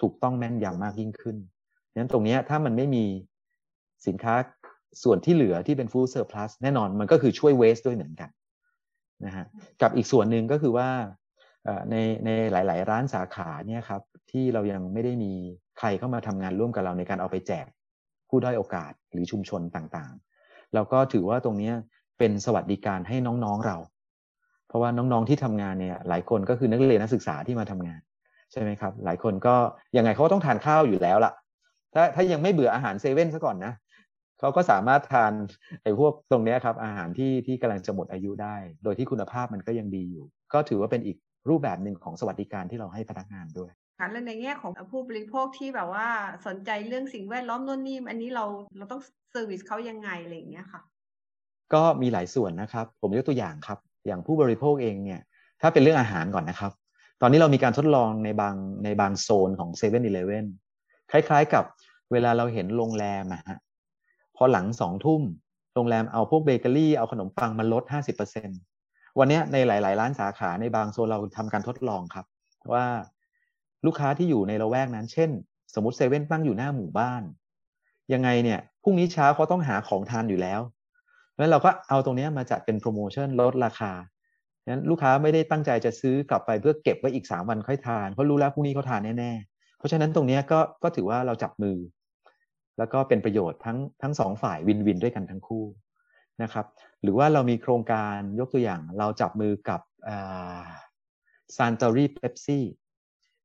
[0.00, 1.36] ถูกต้องแม่นยำมากยิ่งขึ้น
[1.98, 3.04] นั้นตรงนี้ถ้ามันไม่มี
[4.06, 4.34] สินค้า
[5.02, 8.30] ส่วนที่เหลือที่เป็น food surplus แน่นอนมันก็คือช่วย waste ด้วยเหมือนกัน
[9.26, 9.46] นะฮะ
[9.82, 10.88] กับอีกส่วนหนึ่งก็คือว่า
[11.90, 15.32] ในในหลาย ๆ ร้านสาขาเนี่ยครับที่เรายังไม่ได้มี
[15.78, 17.66] ใครเข้ามาทำงานร่วมกับเราในการเอาไปแจก
[18.28, 21.72] ผู้ด้อยโอกาสหรือชุมชนต่างๆเราก็ถือว่าตรงนี้
[22.18, 23.76] เป็นสวัสดิการให้น้องๆเรา
[24.68, 28.00] เพราะว่าน้องๆที่ทำงานเนี่ยหลายคนก็คือนักเรียนนักศึกษาที่มาทำงาน
[28.52, 29.54] ใช่ไหมครับ หลายคนก็
[29.96, 31.32] ยังไงเขาต้องทานข้าวอยู่แล้วล่ะ
[31.94, 33.72] ถ้าถ้ายังไม่เบื่ออาหารเซเว่นซะก่อนนะ
[34.40, 35.32] เขาก็สามารถทาน
[35.82, 41.16] ไอ้พวกตรงนี้ครับอาหารที่ที่กำลังจะหมดอายุได้ โดยที่คุณภาพมันก็ยังดีอยู่ ก็ถือว่าเป็นอีก
[41.48, 46.08] รูปแบบหนึ่งของสวัสดิการที่เราให้พนักงานด้วยค่ะและในแง่ของผู้บริโภคที่แบบว่า
[46.46, 48.44] สนใจเรื่องสิ่งแวดล้อมนู่นนี่อันนี้เรา
[48.76, 50.80] เราต้อง service เขายังไงอะไรอย่างเงี้ยค่ะ
[51.74, 55.20] ก็มีหลายส่วนนะครับ ผมยกตัวอย่างครับ อย่างผู้บริโภคเองเนี่ย
[55.60, 56.72] ถ้าเป็นเรื่องอาหารก่อนนะครับ
[57.20, 58.54] ตอนนี้เรามีการทดลองในบาง
[58.84, 60.00] ในบางโซนของ7 e เ e ่
[60.38, 60.44] e อ
[61.10, 61.64] คล้ายๆกับ
[62.12, 63.58] เวลาเราเห็นโรงแรมอะฮะ
[64.36, 65.22] พอหลังสองทุ่ม
[65.74, 68.75] โรงแรมเอาพวกเบเกอรี่เอาขนมปังมาลด50%
[69.18, 72.26] วันนี้ในหลาย ๆ ร้านสาขาในบางโซนเราทำการทดลองครับ
[72.72, 72.86] ว่า
[73.86, 75.30] ลูกค้าที่อยู่ในละแวกนั้น เช่น
[75.74, 77.22] สมมติเซเว่นตั้งอยู่หน้าหมู่บ้าน
[78.12, 80.60] ยังไงเนี่ยพรุ่งนี้เช้าเขาต้องหาของทานอยู่แล้ว
[81.36, 83.92] แล้วเราก็เอาตรงนี้มาจัดเป็นโปรโมชั่นลดราคา
[84.70, 91.76] นั้นลูกค้าไม่ได้ตั้งใจจะซื้อกลับไปเพื่อเก็บไว้อีก 3 วันค่อยทานเพราะรู้แล้วพรุ่งนี้เขาทานแน่ๆ เพราะฉะนั้นตรงนี้ก็ก็ถือว่าเราจับมือ
[92.78, 95.64] แล้วก็เป็นประโยชน์ทั้งทั้งสองฝ่ายวินวินด้วยกันทั้งคู่
[96.42, 96.66] นะครับ
[97.02, 99.80] หรือว่าเรามีโครงการยกตัวอย่างเราจับมือกับ
[101.56, 102.64] ซานตอรี่เ e ปซี่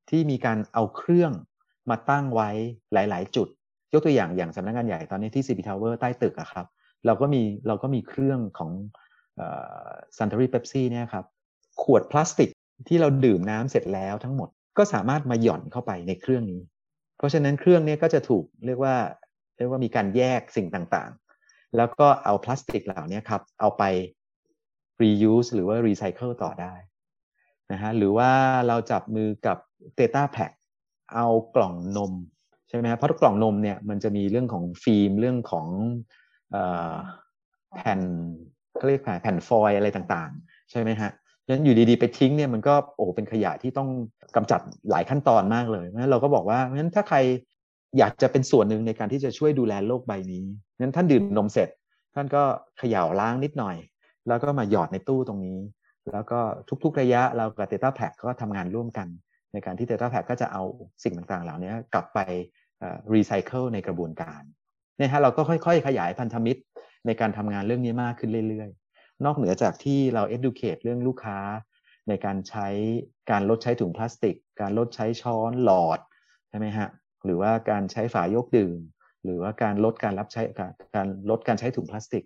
[0.10, 1.32] ที่มีการเอาเครื่อง
[1.90, 2.50] มาตั้งไว้
[2.94, 3.48] หลาย ๆ จุด
[3.94, 6.66] ยกตัวอย่างอย่างสำนักงานใหญ่ตอนนี้ที่ซีพีทาวเวอร์ใต้ตึกอะครับ
[7.06, 8.72] เราก็มีเราก็มีเครื่องของ
[10.18, 11.26] ซันตอรี่เ e ปซี่เนี่ยครับ
[11.84, 12.50] ขวดพลาสติก
[12.88, 16.62] ที่เราดื่มน้ำเสร็จแล้วทั้งหมดก็สามารถมาหย่อนเข้าไปในเครื่องนี้
[17.18, 18.96] เพราะฉะนั้นเครื่องนี้ก็จะถูกเรียกว่า
[19.58, 21.31] เรียกว่ามีการแยกสิ่งต่างๆ
[21.78, 23.84] แล้วก็เอาพลาสติกเหล่านี้ครับเอาไป
[25.02, 26.74] reuse หรือว่า recycle ต่อได้
[27.72, 28.30] นะฮะหรือว่า
[28.68, 29.58] เราจับมือกับ
[30.00, 30.52] Data Pack
[31.14, 32.14] เอากล่องนม
[32.70, 35.68] ใช่ไหมเพราะกล่องนมเนี่ยมันจะมีเรื่องของฟิล์มเรื่องของ
[37.76, 38.02] แผ่น
[38.76, 41.12] เขาเรียกแผ่นฟอยอะไรต่างๆ ใช่ไหมฮะ
[41.46, 43.90] ฉะนั้นอยู่ดีๆ ไปทิ้งเนี่ยมันก็โอ้เป็นขยะที่ต้อง
[44.36, 47.18] กำจัดหลายขั้นตอนมากเลยนะเราก็บอกว่างั้นถ้าใคร
[47.98, 50.46] อยากจะเป็นส่วนหนึ่งในการที่จะช่วยดูแลโลกใบนี้
[50.80, 51.70] นั้นท่านดื่มนมเสร็จ
[52.16, 52.44] ท่านก็
[52.78, 53.78] เขย่าล้างนิดหน่อย
[54.28, 55.60] แล้วก็มาหยอดในตู้ตรงนี้
[56.12, 56.40] แล้วก็
[56.84, 59.08] ทุกๆระยะเรากับ Data Pack ก็ทำงานร่วมกัน
[59.54, 60.64] ในการที่ Data Pack ก็จะเอา
[61.04, 62.20] สิ่งต่างๆ เหล่านี้กลับไป
[63.14, 64.42] รีไซเคิลในกระบวนการ
[64.98, 66.62] เนี่ยฮะเราก็ค่อยๆ ขยายพันธมิตร
[67.06, 71.40] ในการทำงานเรื่องนี้มากขึ้นเรื่อยๆ นอกเหนือจากที่เรา educate เรื่องลูกค้า
[72.10, 72.68] ในการใช้
[73.32, 76.00] การลดใช้ถุงพลาสติก การลดใช้ช้อนหลอด
[76.50, 76.90] ใช่ไหมฮะ
[77.26, 78.80] หรือว่าการใช้ฝายกดื่ม
[79.24, 80.42] หรือว่าการลดการรับใช้
[80.96, 82.24] การลดการใช้ถุงพลาสติก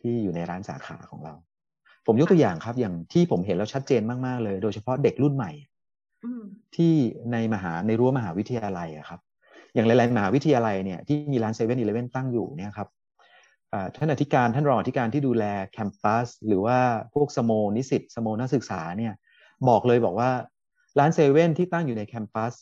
[0.00, 1.34] ที่อยู่ในร้านสาขาของเรา
[2.06, 5.52] ผมยกตัวอย่างครับ อย่างที่ผมเห็นแล้วชัดเจนมากๆเลย โดยเฉพาะเด็กรุ่นใหม่
[6.76, 6.94] ที่
[7.32, 9.20] ในมหาในรั้วมหาวิทยาลัยอะครับ
[9.74, 12.88] อย่างหลายๆมหาวิทยาลัยเนี่ยที่มีร้านเซเว่นอีเลฟเว่นตั้งอยู่เนี่ยครับ
[13.96, 16.78] ท่านอธิการท่านรองอธิการที่ดูแลแคมปัสหรือว่า
[17.14, 19.12] พวกสโมนิสิตสโมนักศึกษาเนี่ย
[19.68, 20.30] บอกเลยบอกว่า
[20.98, 22.54] ร้านเซเว่นที่ตั้งอยู่ในแคมปัส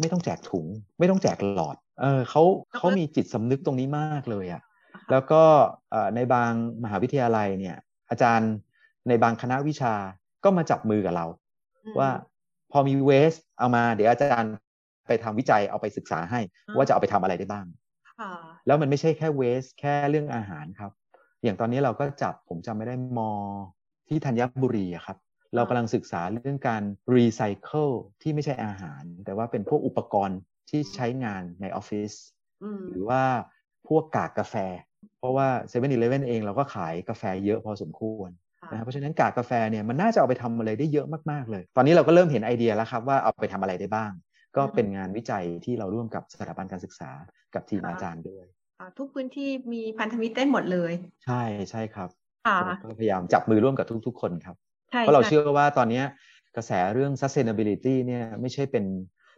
[0.00, 0.66] ไม่ต้องแจกถุง
[0.98, 2.42] ไม่ต้องแจกหลอด เออเขา
[2.76, 4.62] เขามีจิตสำนึกตรงนี้มากเลยอะ
[5.10, 5.42] แล้วก็
[6.14, 6.52] ในบาง
[6.82, 7.76] มหาวิทยาลัยเนี่ย
[8.10, 8.52] อาจารย์
[9.08, 9.94] ในบางคณะวิชา
[10.44, 11.26] ก็มาจับมือกับเรา
[11.98, 12.10] ว่า
[12.72, 14.52] พอมีเวสเอามา เดี๋ยวอาจารย์
[15.06, 16.40] ไปทำวิจัยเอาไปศึกษาให้
[16.76, 17.66] ว่าจะเอาไปทำอะไรได้บ้าง
[18.66, 20.92] แล้วมันไม่ใช่แค่เวสแค่เรื่องอาหารครับ
[21.42, 23.30] อย่างตอนนี้เราก็จับผมจำไม่ได้มอ
[24.08, 25.16] ที่ธัญบุรีครับ
[25.54, 26.82] เรากำลังศึกษาเรื่องการ
[27.14, 27.88] รีไซเคิล
[28.22, 30.38] ที่ไม่ใช่อาหาร แต่ว่าเป็นพวกอุปกรณ์
[30.70, 32.12] ที่ใช้งานในออฟฟิศ
[32.88, 33.22] หรือว่า
[33.88, 34.54] พวกกากกาแฟ
[35.18, 38.30] เพราะว่า7 e เ e ่ e อเองเราก็ขายกาแฟเยอะพอสมควร
[38.70, 44.12] นะครับเพราะฉะนั้นกากกาแฟเนี่ยมันน่าจะเอาไปทำอะไรได้เยอะมากๆเลย ตอนนี้เราก็เริ่มเห็นไอเดียแล้วครับว่าเอาไปทำอะไรได้บ้าง
[44.56, 47.10] ก็เป็นงานวิจัยที่เราร่วมกับสถาบันการศึกษา
[47.54, 48.46] กับทีมอาจารย์ด้วย
[48.98, 50.92] ทุกพื้นที่มีพันธมิตรได้หมดเลย
[51.24, 52.10] ใช่ใช่ครับ
[52.82, 54.56] ก็พยายามจับมือร่วมกับทุก ๆ คนครับ
[54.98, 56.02] เพราะเราเชื่อว่าตอนนี้
[56.56, 58.84] กระแสเรื่อง sustainability เนี่ยไม่ใช่เป็น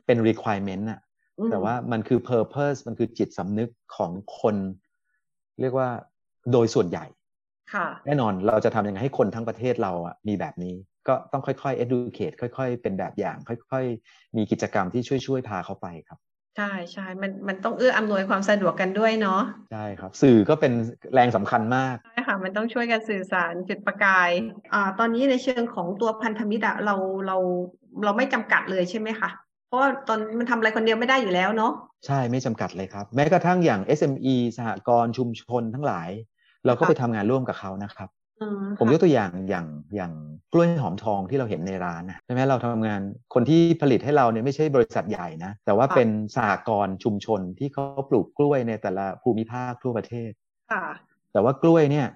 [0.07, 1.01] เป็น requirement อะ
[1.49, 4.57] แต่ว่ามันคือ purpose มันคือจิตสำนึกของคน
[5.61, 5.89] เรียกว่า
[6.53, 7.07] โดยส่วนใหญ่
[8.07, 10.75] แน่นอนเราจะทำยังไงให้คนทั้งประเทศเราอะมีแบบนี้
[11.09, 16.19] ก็ต้องค่อยๆ educate ค่อย ๆ เป็นแบบอย่าง ค่อย ๆ มีกิจกรรมที่ช่วยๆ พาเขาไปครับ
[16.57, 19.41] ใช่ใช่มันมันต้องเอื้ออำนวยความสะดวกกันด้วยเนาะ
[19.73, 20.73] ใช่ครับ สื่อก็เป็น
[21.15, 24.31] แรงสำคัญมากใช่ค่ะ มันต้องช่วยกันสื่อสารจุดประกาย
[24.73, 26.95] อ่าตอนนี้ในเชิงของตัวพันธมิตรอะเรา
[27.27, 27.37] เรา
[28.05, 29.31] เราไม่จำกัดเลยใช่ไหมคะ
[29.69, 31.73] เพราะว่าตอนมันทำอะไรคนเดียวไม่ได้อยู่แล้วเนาะ
[32.07, 36.11] ใช่ไม่จำกัดเลยครับ แม้กระทั่งอย่าง SME สหกรณ์ชุมชนทั้งหลาย
[36.67, 38.09] เราก็ไปทำงานร่วมกับเขานะครับ
[38.79, 39.67] ผมยกตัวอย่างอย่าง
[39.97, 40.13] อย่าง
[40.53, 43.01] กล้วยหอมทองที่เราเห็นในร้านนะใช่ไหมเราทำงาน
[43.35, 50.31] คนที่ผลิตให้เราเนี่ยไม่ใช่บริษัทใหญ่นะแต่ว่าเป็นสหกรณ์ชุมชนที่เขาปลูกกล้วยในแต่ละภูมิภาคทั่วประเทศ
[51.33, 52.07] แต่ว่ากล้วยเนี่ย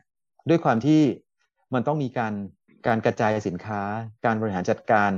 [0.48, 1.00] ด้วยความที่
[1.74, 2.34] มันต้องมีการ
[2.86, 3.80] การกระจายสินค้า
[4.24, 5.10] การบริหารจัดการ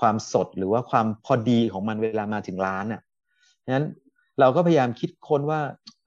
[0.00, 3.00] ความสดหรือว่าความพอดีของมันเวลามาถึงร้านอะ
[3.74, 3.86] นั้น
[4.40, 5.60] เราก็พยายามคิดค้นว่า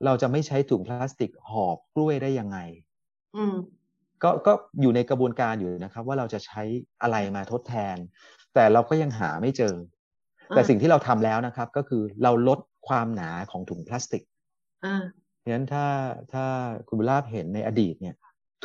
[0.05, 2.57] เราจะไม่ใช้ถุงพลาสติกห่อกล้วยได้ยังไง
[3.37, 3.55] อืม
[4.24, 6.61] ก็ก็อยู่ในกระบวนการอยู่นะครับ ว่าเราจะใช้
[7.01, 7.97] อะไรมาทดแทน
[8.53, 9.74] แต่เราก็ยังหาไม่เจอ
[10.55, 14.24] แต่สิ่งที่เราทำแล้วนะครับ ก็คือเราลดความหนาของถุงพลาสติก
[15.38, 15.86] เพราะฉะนั้นถ้า
[16.34, 16.45] ถ้า
[16.88, 18.15] คุณบุลาบเห็นในอดีตเนี่ย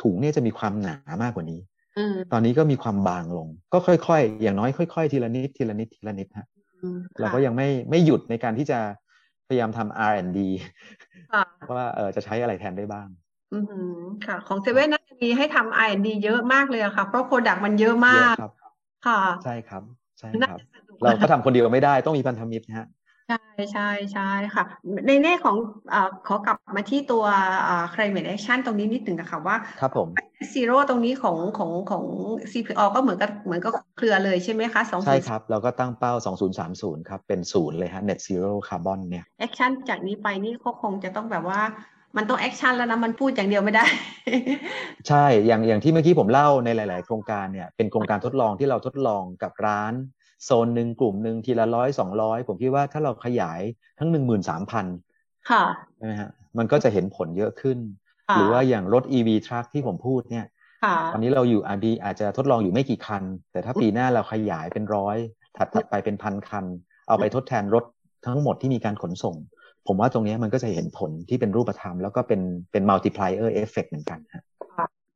[0.01, 1.59] ถุงเนี่ยจะมีความหนามากกว่านี้
[2.31, 6.47] ตอนนี้ก็มีความบางลง ก็ค่อยๆ อย่างน้อยค่อยๆ ทีละนิดทีละนิดทีละนิดฮะ
[7.19, 8.79] เราก็ยังไม่ไม่หยุดในการที่จะ
[9.47, 10.39] พยายามทำ R&D
[11.77, 13.07] ว่าเออจะใช้อะไรแทนได้บ้าง
[13.53, 13.59] อื
[13.95, 18.51] มค่ะ ของเซเว่นน่าจะมีให้ทำ R&D เยอะมากเลยอะค่ะ เพราะ product มันเยอะมากครับ
[19.07, 19.83] ค่ะใช่ครับ
[20.19, 20.59] ใช่ครับ
[21.03, 22.87] เราก็ทำคนเดียวไม่ได้ต้องมีพันธมิตรฮะ
[23.29, 24.63] ใช่ใช่ใช่ค่ะ
[25.07, 25.55] ในแง่ของ
[25.93, 25.95] อ
[26.27, 27.23] ขอกลับมาที่ตัว
[27.93, 30.07] climate action ตรงนี้นิดหนึ่งนะคะว่า ครับผม
[30.53, 32.03] zero ตรงนี้ของของของ
[32.51, 36.13] CPO ก็เหมือนกับเหมือนกับเครือเลยใช่ไหมคะสองใช่ครับ เราก็ตั้งเป้า
[36.61, 41.61] 2030 ครับ เป็นศูนย์เลยฮะ net zero carbon เนี่ย action จากนี้ไปนี่ก็คงจะต้องแบบว่า
[42.17, 43.85] มันต้อง action แล้วนะมันพูดอย่างเดียวไม่ได้
[45.07, 49.93] ใช่อย่างอย่างที่เมื่อกี้ผมเล่าในหลาย ๆ โครงการเนี่ยเป็นโครงการทดลองที่เราทดลองกับร้าน
[50.43, 53.61] โซนหนึ่งกลุ่มหนึ่งทีละร้อยสองร้อยผมคิดว่าถ้าเราขยาย
[53.99, 54.85] ทั้งหนึ่งหมื่นสามพัน
[55.49, 55.63] ค่ะ
[55.97, 57.77] ใช่ไหมฮะมันก็จะเห็นผลเยอะขึ้น
[58.35, 60.45] หรือว่าอย่างรถ EV truck ที่ผมพูดเนี่ย
[61.13, 65.17] ตอนนี้เราอยู่อาบีอาจจะทดลองอยู่ไม่กี่คัน แต่ถ้าปีหน้าเราขยายเป็นร้อย
[65.57, 66.65] ถัดถัดไปเป็นพันคัน
[67.07, 67.83] เอาไปทดแทนรถ
[68.25, 69.35] ทั้งหมดที่มีการขนส่ง
[69.87, 74.43] ผมว่าตรงนี้มันก็จะเห็นผลที่เป็นรูปธรรม แล้วก็เป็นเป็น multiplier effect เหมือนกันฮะ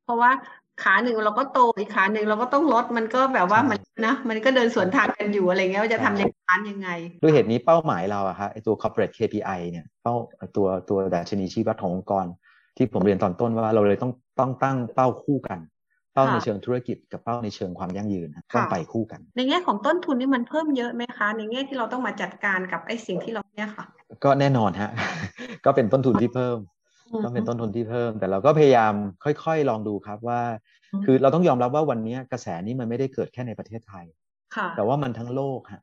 [0.04, 0.30] เพราะว่า
[0.82, 6.88] ขาหนึ่งเราก็โตอีกขาหนึ่งเราก็ต้องลดมันก็แบบว่ามันนะมันก็เดินสวนทางกันอยู่อะไรเงี้ยว่าจะทำในร้านยังไง
[7.22, 10.14] ด้วยเหตุนี้เป้าหมายเราอะครับไอตัว corporate KPI เนี่ยเป้า
[10.56, 12.26] ตัวตัวดัชนีชี้วัดขององค์กร
[12.76, 15.58] ที่ผมเรียนตอนต้นว่าเราเลยต้องต้องตั้งเป้าคู่กัน
[16.14, 23.84] เป้าในเชิงธุรกิจกับเป้าในเชิงความยั่งยืนต้องไปคู่กัน ในแง่ของต้นทุนนี่มันเพิ่มเยอะไหมคะ ในแง่ที่เราต้องมาจัดการกับไอ้สิ่งที่เราเนี่ยค่ะ
[24.24, 24.90] ก็แน่นอนฮะ
[25.64, 26.58] ก็เป็นต้นทุนที่เพิ่ม
[27.24, 28.92] ต้องเป็นต้นทุนที่เพิ่ม แต่เราก็พยายาม
[29.24, 30.40] ค่อยๆ ลองดูครับว่า
[31.04, 34.06] คือเราต้องยอมรับว่าวันนี้กระแสนี้มันไม่ได้เกิดแค่ในประเทศไทย
[34.76, 35.82] แต่ว่ามันทั้งโลกฮะ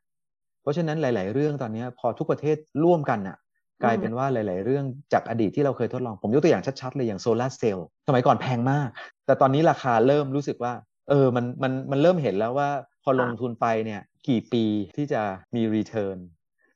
[0.61, 3.37] เพราะฉะนั้นหลาย ๆ เรื่องตอนนี้พอทุกประเทศร่วมกันน่ะ
[3.83, 8.89] กลายเป็นว่าหลาย ๆ เรื่องจากอดีตที่เราเคยทดลอง ผมยกตัวอย่างชัด ๆ เลยอย่างโซลาร์เซลล์สมัยก่อนแพงมาก
[9.25, 10.73] แต่ตอนนี้ราคาเริ่มรู้สึกว่า
[11.09, 12.69] เออมันมันมันเริ่มเห็นแล้วว่า
[13.03, 14.63] พอลงทุนไปเนี่ยกี่ปี
[14.95, 15.21] ที่จะ
[15.55, 16.17] มีรีเทิร์น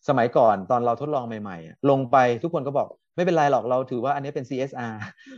[0.08, 4.94] สมัยก่อนตอนเราทดลองใหม่ ๆ ลงไปทุกคนก็บอกไม่เป็นไรหรอกเราถือว่าอันนี้เป็น CSR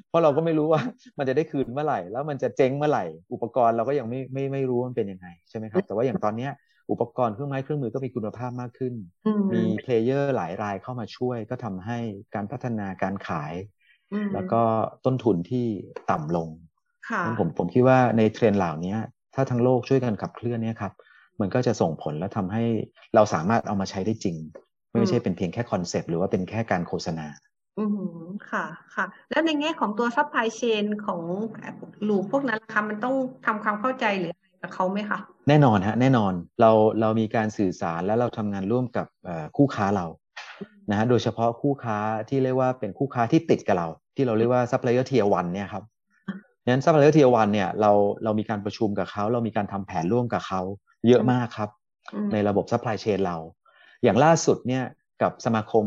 [0.10, 0.82] เพราะเราก็ไม่รู้ว่า
[1.18, 6.52] มันจะได้คืนเมื่อไหร่ แล้วมันจะเจ๊งเมื่อไหร่ อุปกรณ์เราก็ยังไม่ไม่ไม่รู้มันเป็นยังไงใช่ไหมครับ แต่ว่าอย่างตอนเนี้ย
[6.92, 8.94] อุปกรณ์เครื่องไม้เครื่องมือก็มีคุณภาพมากขึ้น
[9.26, 11.98] อืมมี player หลายรายเข้ามาช่วย ก็ทำให้
[12.36, 13.54] การพัฒนาการขาย
[14.12, 14.62] อืมแล้วก็
[15.06, 15.66] ต้นทุนที่
[16.12, 16.50] ต่ำลง
[17.10, 18.96] ค่ะงั้นผมผมคิดว่าในเทรนด์เหล่านี้
[19.36, 20.94] ถ้าทั้งโลกช่วยกันขับเคลื่อนเนี่ยครับ
[21.40, 22.64] มันก็จะส่งผลและทำให้
[23.16, 24.38] เราสามารถเอามาใช้ได้จริง
[25.00, 27.28] ไม่ใช่เป็นเพียงแค่ concept หรือว่าเป็นแค่การโฆษณา
[27.78, 28.00] อืม
[28.50, 28.66] ค่ะ
[28.96, 31.22] ค่ะ แล้วในแง่ของตัว supply chain ของ
[32.08, 33.16] loop พวกนั้นล่ะคะมันต้อง
[33.46, 40.06] ทำความเข้าใจหรืออะไร กับเขาไหมคะแน่นอนฮะแน่นอนเราเรามีการสื่อสารและเราทำงานร่วมกับเอ่อคู่ค้าเรา
[40.90, 41.98] นะฮะโดยเฉพาะคู่ค้า
[42.30, 45.84] ที่เรียกว่าเป็นคู่ค้าที่ติดกับเรา ที่เราเรียกว่า supplier tier one เนี่ยครับ
[46.68, 47.92] งั้น supplier tier one เนี่ยเรา
[48.24, 50.62] เรามีการประชุมกับเขาเรามีการทำแผนร่วมกับเขา
[51.08, 51.70] เยอะมากครับ
[52.14, 53.38] อืมในระบบ supply chain เรา
[54.04, 54.84] อย่างล่าสุดเนี่ย
[55.22, 55.86] กับสมาคม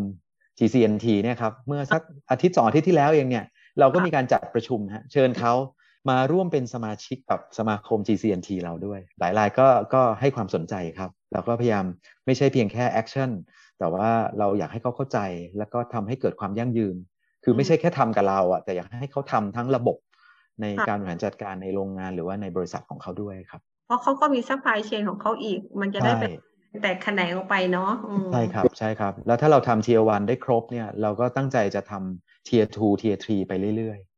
[0.58, 3.44] GCNT เนี่ยครับเมื่อสักอาทิตย์สองอาทิตย์ที่แล้วเองเนี่ย
[3.80, 5.52] เราก็มีการจัดประชุมฮะเชิญเขา
[6.10, 11.84] มาร่วมเป็นสมาชิกกับสมาคม GCNT เราด้วย หลายรายก็ก็ให้ความสนใจครับ เราก็พยายาม
[12.26, 13.30] ไม่ใช่เพียงแค่ action
[13.78, 15.18] แต่ว่าเราอยากให้เขาเข้าใจ
[15.58, 16.96] แล้วก็ทำให้เกิดความยั่งยืน
[17.44, 19.96] คือไม่ใช่แค่ทำกับเราอะแต่อยากให้เขาทำทั้งระบบ
[20.62, 26.32] ในการบริหารจัดการในโรงงานหรือว่าในบริษัทของเขาด้วยครับ เพราะเขาก็มี supply chain ของเขาอีก มันจะได้ใช่เป็น
[26.82, 34.15] แตกแขนงออกไปเนาะอืมใช่ครับใช่ครับ แล้วถ้าเราทำ Tier 1ได้ครบเนี่ย เราก็ตั้งใจจะทำ Tier 2 Tier 3ไปเรื่อยอืมๆ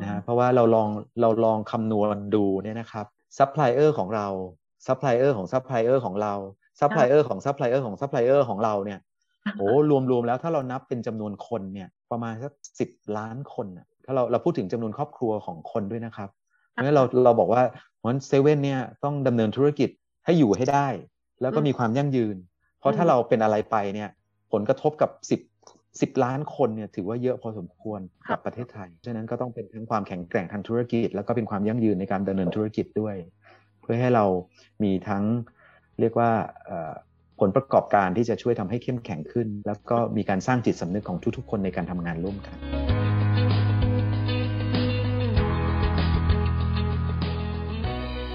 [0.00, 0.88] นะฮะเพราะว่าเราลอง
[1.20, 3.06] เราลองคำนวณดูเนี่ยนะครับ
[3.38, 4.28] ซัพพลายเออร์ของเรา
[4.86, 6.34] ซัพพลายเออร์ของซัพพลายเออร์ของเรา
[6.80, 8.98] ซัพพลายเออร์ของซัพพลายเออร์ของซัพพลายเออร์ของเราเนี่ย
[9.58, 9.68] โอ้
[10.10, 16.30] รวมๆแล้วถ้าเรานับเป็นจำนวนคนเนี่ยประมาณสักสิบล้านคนน่ะถ้าเราเราพูดถึงจำนวนครอบครัวของคนด้วยนะครับ
[16.70, 17.62] เพราะฉะนั้นเราเราบอกว่า
[17.96, 19.90] เพราะฉะนั้นเซเว่นเนี่ยต้องดำเนินธุรกิจ
[20.24, 20.86] ให้อยู่ให้ได้
[21.40, 22.36] แล้วก็มีความยั่งยืน
[22.78, 24.08] เพราะถ้าเราเป็นอะไรไปเนี่ย
[24.52, 25.40] ผลกระทบกับสิบ
[26.00, 33.16] สิบล้านคนเนี่ยถือว่าเยอะพอสมควรกับประเทศไทย ฉะนั้นก็ต้องเป็นทั้งความแข็งแกร่งทางธุรกิจ แล้วก็เป็นความยั่งยืนในการดำเนินธุรกิจด้วย
[33.82, 34.24] เพื่อให้เรา
[34.82, 35.24] มีทั้ง
[36.00, 36.30] เรียกว่า
[36.64, 36.92] เอ่อ
[37.40, 42.56] ผลประกอบการที่จะช่วยทำให้เข้มแข็งขึ้น แล้วก็มีการสร้างจิตสำนึกของทุกๆ คนในการทำงานร่วมกัน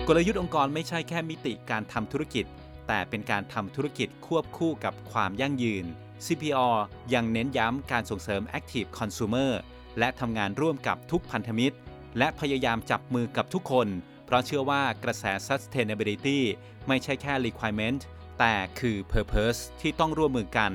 [0.08, 2.45] กลยุทธ์องค์กรไม่ใช่แค่มิติการทำธุรกิจ
[2.88, 5.86] แต่เป็นการทำธุรกิจควบคู่กับความยั่งยืน
[6.26, 6.68] CPO
[7.13, 9.51] ยังเน้นย้ำการส่งเสริม Active Consumer
[9.99, 11.78] และทำงานร่วมกับทุกพันธมิตร
[12.18, 13.88] และพยายามจับมือกับทุกคน
[14.26, 16.39] เพราะเชื่อว่ากระแส Sustainability
[16.88, 18.01] ไม่ใช่แค่ Requirement
[18.39, 20.72] แต่คือ Purpose ที่ต้องร่วมมือกัน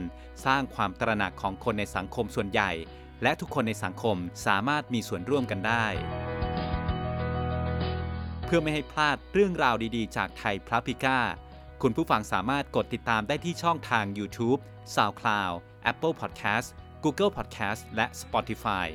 [0.46, 2.70] สร้างความตระหนักของคนในสังคมส่วนใหญ่
[3.22, 4.16] และทุกคนในสังคม
[4.46, 5.86] สามารถมีส่วนร่วมกันได้
[8.44, 11.18] เพื่อไม่ให้พลาดเรื่องราวดีๆ จากไทยพระพิก้า
[11.86, 14.60] คุณผู้ฟังสามารถกดติดตามได้ที่ช่องทาง YouTube,
[14.94, 15.54] SoundCloud,
[15.90, 16.68] Apple Podcast,
[17.04, 18.86] Google Podcast และ Spotify